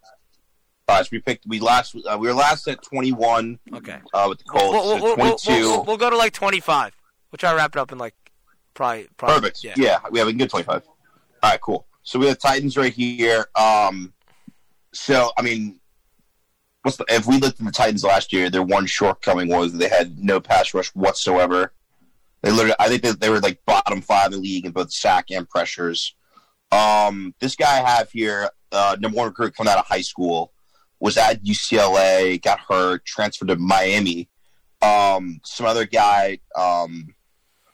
[0.89, 1.47] uh, so we picked.
[1.47, 1.95] We last.
[1.95, 4.73] Uh, we were last at 21 Okay, uh, with the Colts.
[4.73, 5.61] we'll, we'll, so we'll, we'll, 22.
[5.61, 6.97] we'll, we'll go to like twenty five.
[7.31, 8.15] We'll try to wrap it up in like
[8.75, 9.63] probably, probably Perfect.
[9.65, 9.75] Yeah.
[9.77, 9.99] Yeah.
[10.11, 10.83] we have a good 25.
[10.87, 11.87] All right, cool.
[12.03, 13.47] So we have Titans right here.
[13.55, 14.13] Um,
[14.93, 15.78] so I mean, what's
[16.85, 20.19] the, if we looked at the Titans last year, their one shortcoming was they had
[20.19, 21.73] no pass rush whatsoever.
[22.43, 24.93] They literally, I think that they were like bottom five in the league in both
[24.93, 26.15] sack and pressures.
[26.71, 30.53] Um, this guy I have here, uh, number one recruit coming out of high school,
[31.01, 34.29] was at UCLA, got hurt, transferred to Miami.
[34.83, 37.15] Um, some other guy, um,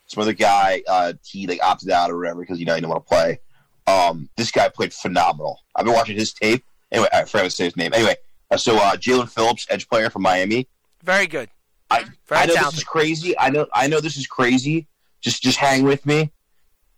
[0.07, 2.91] some other guy, uh, he like opted out or whatever because you know he didn't
[2.91, 3.41] want to play.
[3.87, 5.61] Um, this guy played phenomenal.
[5.75, 6.65] I've been watching his tape.
[6.91, 7.93] Anyway, I forgot to say his name.
[7.93, 8.17] Anyway,
[8.57, 10.69] so uh, Jaelan Phillips, edge player from Miami.
[11.03, 11.49] Very good.
[11.91, 12.73] I, Very I know talented.
[12.73, 13.39] this is crazy.
[13.39, 14.89] I know I know this is crazy.
[15.21, 16.33] Just just hang with me.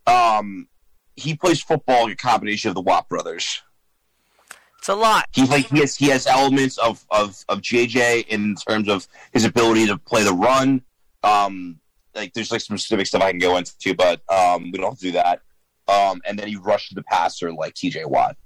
[0.07, 0.69] Um,
[1.17, 3.63] he plays football, a combination of the Watt brothers.
[4.79, 5.27] It's a lot.
[5.33, 9.45] He like he has he has elements of of of JJ in terms of his
[9.45, 10.83] ability to play the run.
[11.25, 11.81] Um,
[12.15, 14.99] like there's like some specific stuff I can go into, but um, we don't have
[14.99, 15.41] to do that.
[15.89, 18.37] Um, and then he rushes the passer like TJ Watt.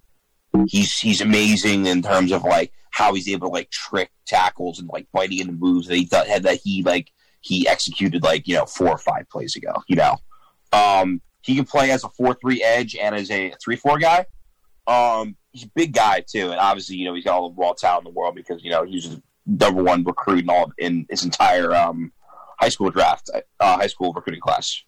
[0.67, 4.89] He's he's amazing in terms of like how he's able to like trick tackles and
[4.89, 8.57] like biting into moves that he th- had that he like he executed like you
[8.57, 9.73] know four or five plays ago.
[9.87, 10.17] You know,
[10.73, 14.27] um, he can play as a four three edge and as a three four guy.
[14.87, 17.73] Um, he's a big guy too, and obviously you know he's got all the raw
[17.73, 21.07] talent in the world because you know he's the number one recruit in all in
[21.09, 22.13] his entire um,
[22.59, 24.85] high school draft, uh, high school recruiting class.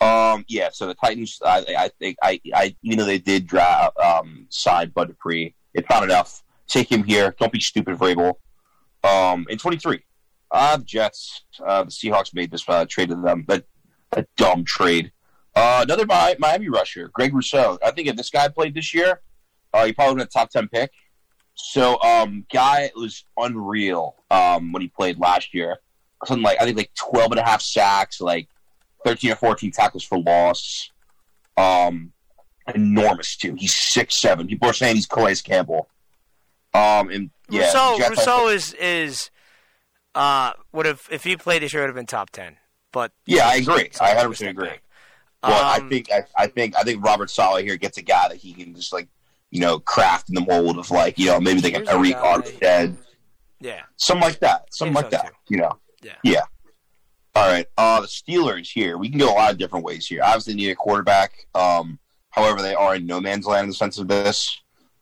[0.00, 3.96] Um, yeah, so the Titans, I, I think, I, I, even though they did draft,
[3.98, 6.42] um, sign Bud Dupree, it's not enough.
[6.68, 7.34] Take him here.
[7.38, 8.34] Don't be stupid, Vrabel.
[9.04, 10.02] Um, in 23.
[10.50, 11.42] Uh, Jets.
[11.64, 13.66] Uh, the Seahawks made this uh, trade to them, but
[14.12, 15.12] a dumb trade.
[15.54, 17.78] Uh, another Mi- Miami rusher, Greg Rousseau.
[17.84, 19.20] I think if this guy played this year,
[19.72, 20.90] uh, he probably would have a top ten pick.
[21.54, 25.78] So, um, guy was unreal um, when he played last year.
[26.24, 28.48] Something like I think like 12 and a half sacks, like
[29.06, 30.90] thirteen or fourteen tackles for loss.
[31.56, 32.12] Um,
[32.74, 33.54] enormous too.
[33.54, 34.46] He's six seven.
[34.46, 35.88] People are saying he's Calais Campbell.
[36.74, 39.30] Um, and yeah, Rousseau, Jets- Rousseau is is
[40.14, 42.56] uh would have if he played this year would have been top ten.
[42.92, 43.90] But Yeah, I agree.
[44.00, 44.68] I 100 percent agree.
[44.68, 44.82] back.
[45.42, 48.28] But I Um, think I, I think I think Robert Saleh here gets a guy
[48.28, 49.08] that he can just like
[49.50, 51.98] you know craft in the mold of like you know maybe like Here's a a
[51.98, 52.96] Arik Armstead,
[53.60, 55.26] yeah, something like that, something like so, that.
[55.26, 55.32] too.
[55.48, 55.78] You know.
[56.02, 56.12] Yeah.
[56.24, 56.42] Yeah.
[57.36, 57.66] All right.
[57.76, 58.96] Uh, the Steelers here.
[58.96, 60.22] We can go a lot of different ways here.
[60.24, 61.32] Obviously, need a quarterback.
[61.54, 61.98] Um,
[62.30, 64.58] however, they are in no man's land in the sense of this.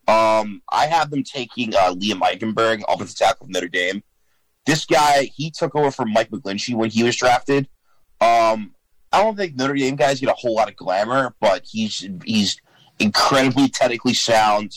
[0.09, 4.03] Um, I have them taking uh, Liam Eichenberg, offensive tackle from Notre Dame.
[4.67, 7.69] This guy, he took over from Mike McGlinchey when he was drafted.
[8.21, 8.75] Um,
[9.13, 12.61] I don't think Notre Dame guys get a whole lot of glamour, but he's he's
[12.99, 14.73] incredibly technically sound.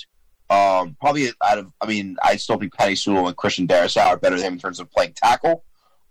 [0.52, 4.18] Um, probably out of, I mean, I still think Penei Sewell and Christian Darrisaw are
[4.18, 5.64] better than him in terms of playing tackle.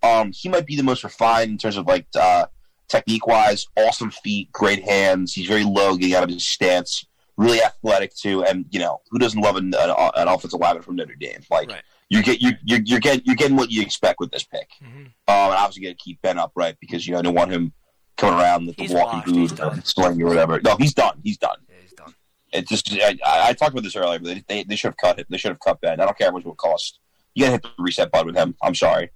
[0.03, 2.47] Um, he might be the most refined in terms of like uh,
[2.88, 3.66] technique wise.
[3.76, 5.32] Awesome feet, great hands.
[5.34, 7.05] He's very low, getting out of his stance.
[7.36, 10.97] Really athletic too, and you know who doesn't love an, an, an offensive lineman from
[10.97, 11.40] Notre Dame?
[11.51, 11.82] Like Right.
[12.09, 14.70] you get you you you're getting you're getting what you expect with this pick.
[14.82, 14.86] Mhm.
[14.86, 17.74] Um, and obviously, got to keep Ben upright because you know, I don't want him
[18.16, 19.34] coming around with He's the walking.
[19.34, 20.61] Boot or sling or whatever.
[20.62, 21.20] No, he's done.
[21.22, 21.59] He's done.
[21.68, 22.14] yeah, he's done.
[22.55, 24.97] It just I, I I talked about this earlier, but they, they, they should have
[24.97, 25.26] cut it.
[25.28, 26.01] They should have cut Ben.
[26.01, 27.01] I don't care how much it would cost.
[27.34, 28.57] You got to hit the reset button with him.
[28.62, 29.11] I'm sorry,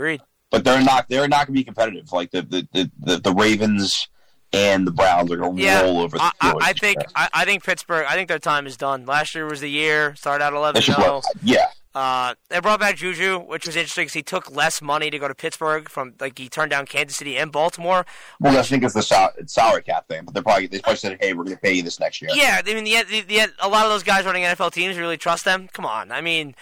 [0.00, 0.20] Agreed.
[0.50, 2.10] but they're not they're not going to be competitive.
[2.12, 4.08] Like the the, the, the, the Ravens
[4.52, 7.28] and the Browns are going to Yeah, roll over the I, I, I think I,
[7.34, 8.06] I think Pittsburgh.
[8.08, 9.04] I think their time is done.
[9.06, 10.14] Last year was the year.
[10.16, 11.16] Started out eleven zero.
[11.16, 11.66] let- yeah.
[11.92, 15.26] Uh, they brought back Juju, which was interesting because he took less money to go
[15.26, 18.06] to Pittsburgh from like he turned down Kansas City and Baltimore.
[18.38, 20.98] Well, I think it's the sal- it's salary cap thing, but they're probably they probably
[20.98, 23.50] said, "Hey, we're going to pay you this next year." Yeah, I mean, yet, yet
[23.60, 25.68] a lot of those guys running NFL teams really trust them.
[25.72, 26.54] Come on, I mean,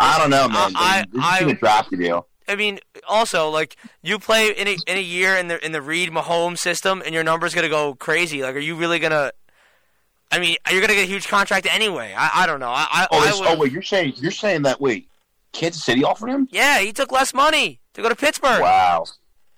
[0.00, 0.72] I don't know, man.
[0.74, 2.26] I- They- I- is a drafty deal.
[2.48, 2.78] I mean,
[3.08, 6.58] also like you play in a in a year in the in the Reid Mahomes
[6.58, 8.42] system, and your number's gonna go crazy.
[8.42, 9.32] Like, are you really gonna?
[10.30, 12.14] I mean, you're gonna get a huge contract anyway.
[12.16, 12.70] I, I don't know.
[12.70, 14.80] I I, Oh, I oh wait, you're saying you're saying that?
[14.80, 15.08] Wait,
[15.52, 16.48] Kansas City offered him?
[16.50, 18.60] yeah, he took less money to go to Pittsburgh.
[18.60, 19.04] Wow,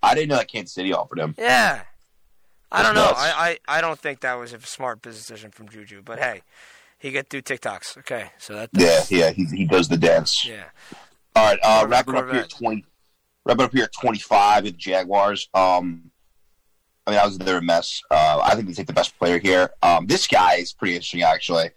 [0.03, 1.35] I didn't know that Kansas City offered him.
[1.39, 1.83] Yeah.
[2.71, 3.13] I That's don't know.
[3.17, 6.03] I, I, I don't think that was a smart business decision from Juju.
[6.05, 6.43] But hey,
[6.99, 7.97] he get through TikToks.
[7.99, 10.45] Okay, so that Yeah, yeah, he he does the dance.
[10.45, 10.65] yeah.
[11.37, 12.85] All right, uh, wrapping up here at twenty.
[13.45, 15.49] Wrapping up here at twenty five with the Jaguars.
[15.55, 16.11] Um,
[17.07, 18.01] I mean, I was they're a mess.
[18.11, 19.71] Uh, I think they take the best player here.
[19.83, 21.71] Um, this guy is pretty interesting actually.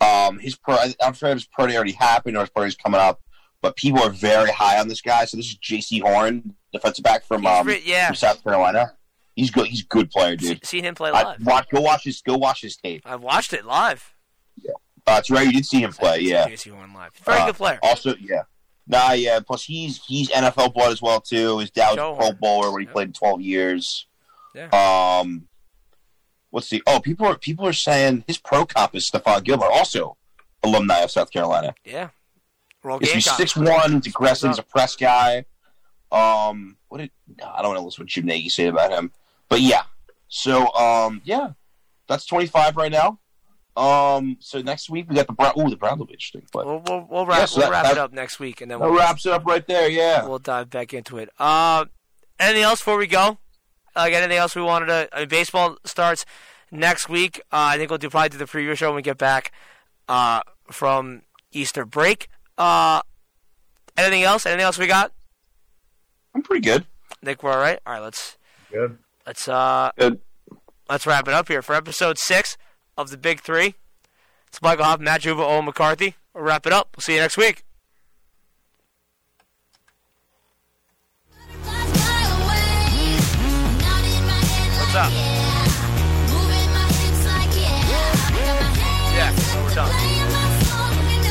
[0.00, 3.00] Um, his pro, I'm sure his pro day already happened or his pro day's coming
[3.00, 3.20] up,
[3.60, 5.26] but people are very high on this guy.
[5.26, 8.06] So this is Jaycee Horn, defensive back from um, re- yeah.
[8.08, 8.94] from South Carolina.
[9.36, 9.66] He's good.
[9.68, 10.64] He's a good player, dude.
[10.66, 11.46] seen him play I, live.
[11.46, 13.02] watch, go watch his go watch his tape.
[13.04, 14.12] I've watched it live.
[14.66, 14.70] Uh,
[15.04, 15.46] that's right.
[15.46, 16.20] You did see him play.
[16.20, 16.48] Yeah.
[16.48, 17.12] Jaycee Horn live.
[17.24, 17.78] Very Uh, good player.
[17.82, 18.42] Also, yeah.
[18.86, 19.40] Nah, yeah.
[19.40, 21.58] Plus, he's he's NFL blood as well too.
[21.58, 22.32] His dad was a Pro.
[22.32, 22.92] Bowler when he Yep.
[22.92, 24.06] played twelve years.
[24.54, 24.68] Yeah.
[25.20, 25.48] Um,
[26.50, 26.82] let's see.
[26.86, 30.16] Oh, people are people are saying his pro cop is Stephon Gilmore, also
[30.62, 31.74] alumni of South Carolina.
[31.84, 32.08] Yeah.
[32.82, 34.02] Roll He's six one.
[34.04, 34.50] Aggressive.
[34.50, 35.44] He's a press guy.
[36.10, 37.10] Um, what did
[37.42, 39.12] I don't want to listen to what Jim Nagy said about him,
[39.48, 39.84] but yeah.
[40.28, 41.52] So um, yeah,
[42.08, 43.18] that's twenty five right now.
[43.76, 45.52] Um, so next week we got the Brown.
[45.58, 46.42] Ooh, the Browns will be interesting.
[46.52, 48.60] But We'll, we'll, we'll wrap, Yeah, so we'll that- wrap that- it up next week,
[48.60, 49.88] and then we'll, wraps it up right there.
[49.88, 50.26] Yeah.
[50.26, 51.30] we'll dive back into it.
[51.38, 51.86] Uh,
[52.38, 53.38] anything else before we go?
[53.96, 55.08] Like anything else we wanted to?
[55.12, 56.24] I mean, baseball starts
[56.70, 57.38] next week.
[57.52, 59.52] Uh, I think we'll do probably do the preview show when we get back
[60.08, 62.28] uh, from Easter break.
[62.58, 63.02] Uh,
[63.96, 64.46] anything else?
[64.46, 65.12] Anything else we got?
[66.34, 66.86] I'm pretty good.
[67.22, 67.78] I think we're all right.
[67.86, 68.36] All right, let's
[68.72, 68.96] Good.
[69.26, 70.20] let's uh Good.
[70.88, 72.56] let's wrap it up here for episode six
[72.96, 73.74] of the Big Three.
[74.48, 76.16] It's Michael Hoffman, Matt Dziuba, Owen McCarthy.
[76.34, 76.90] We'll wrap it up.
[76.96, 77.64] We'll see you next week.
[84.78, 85.31] What's up?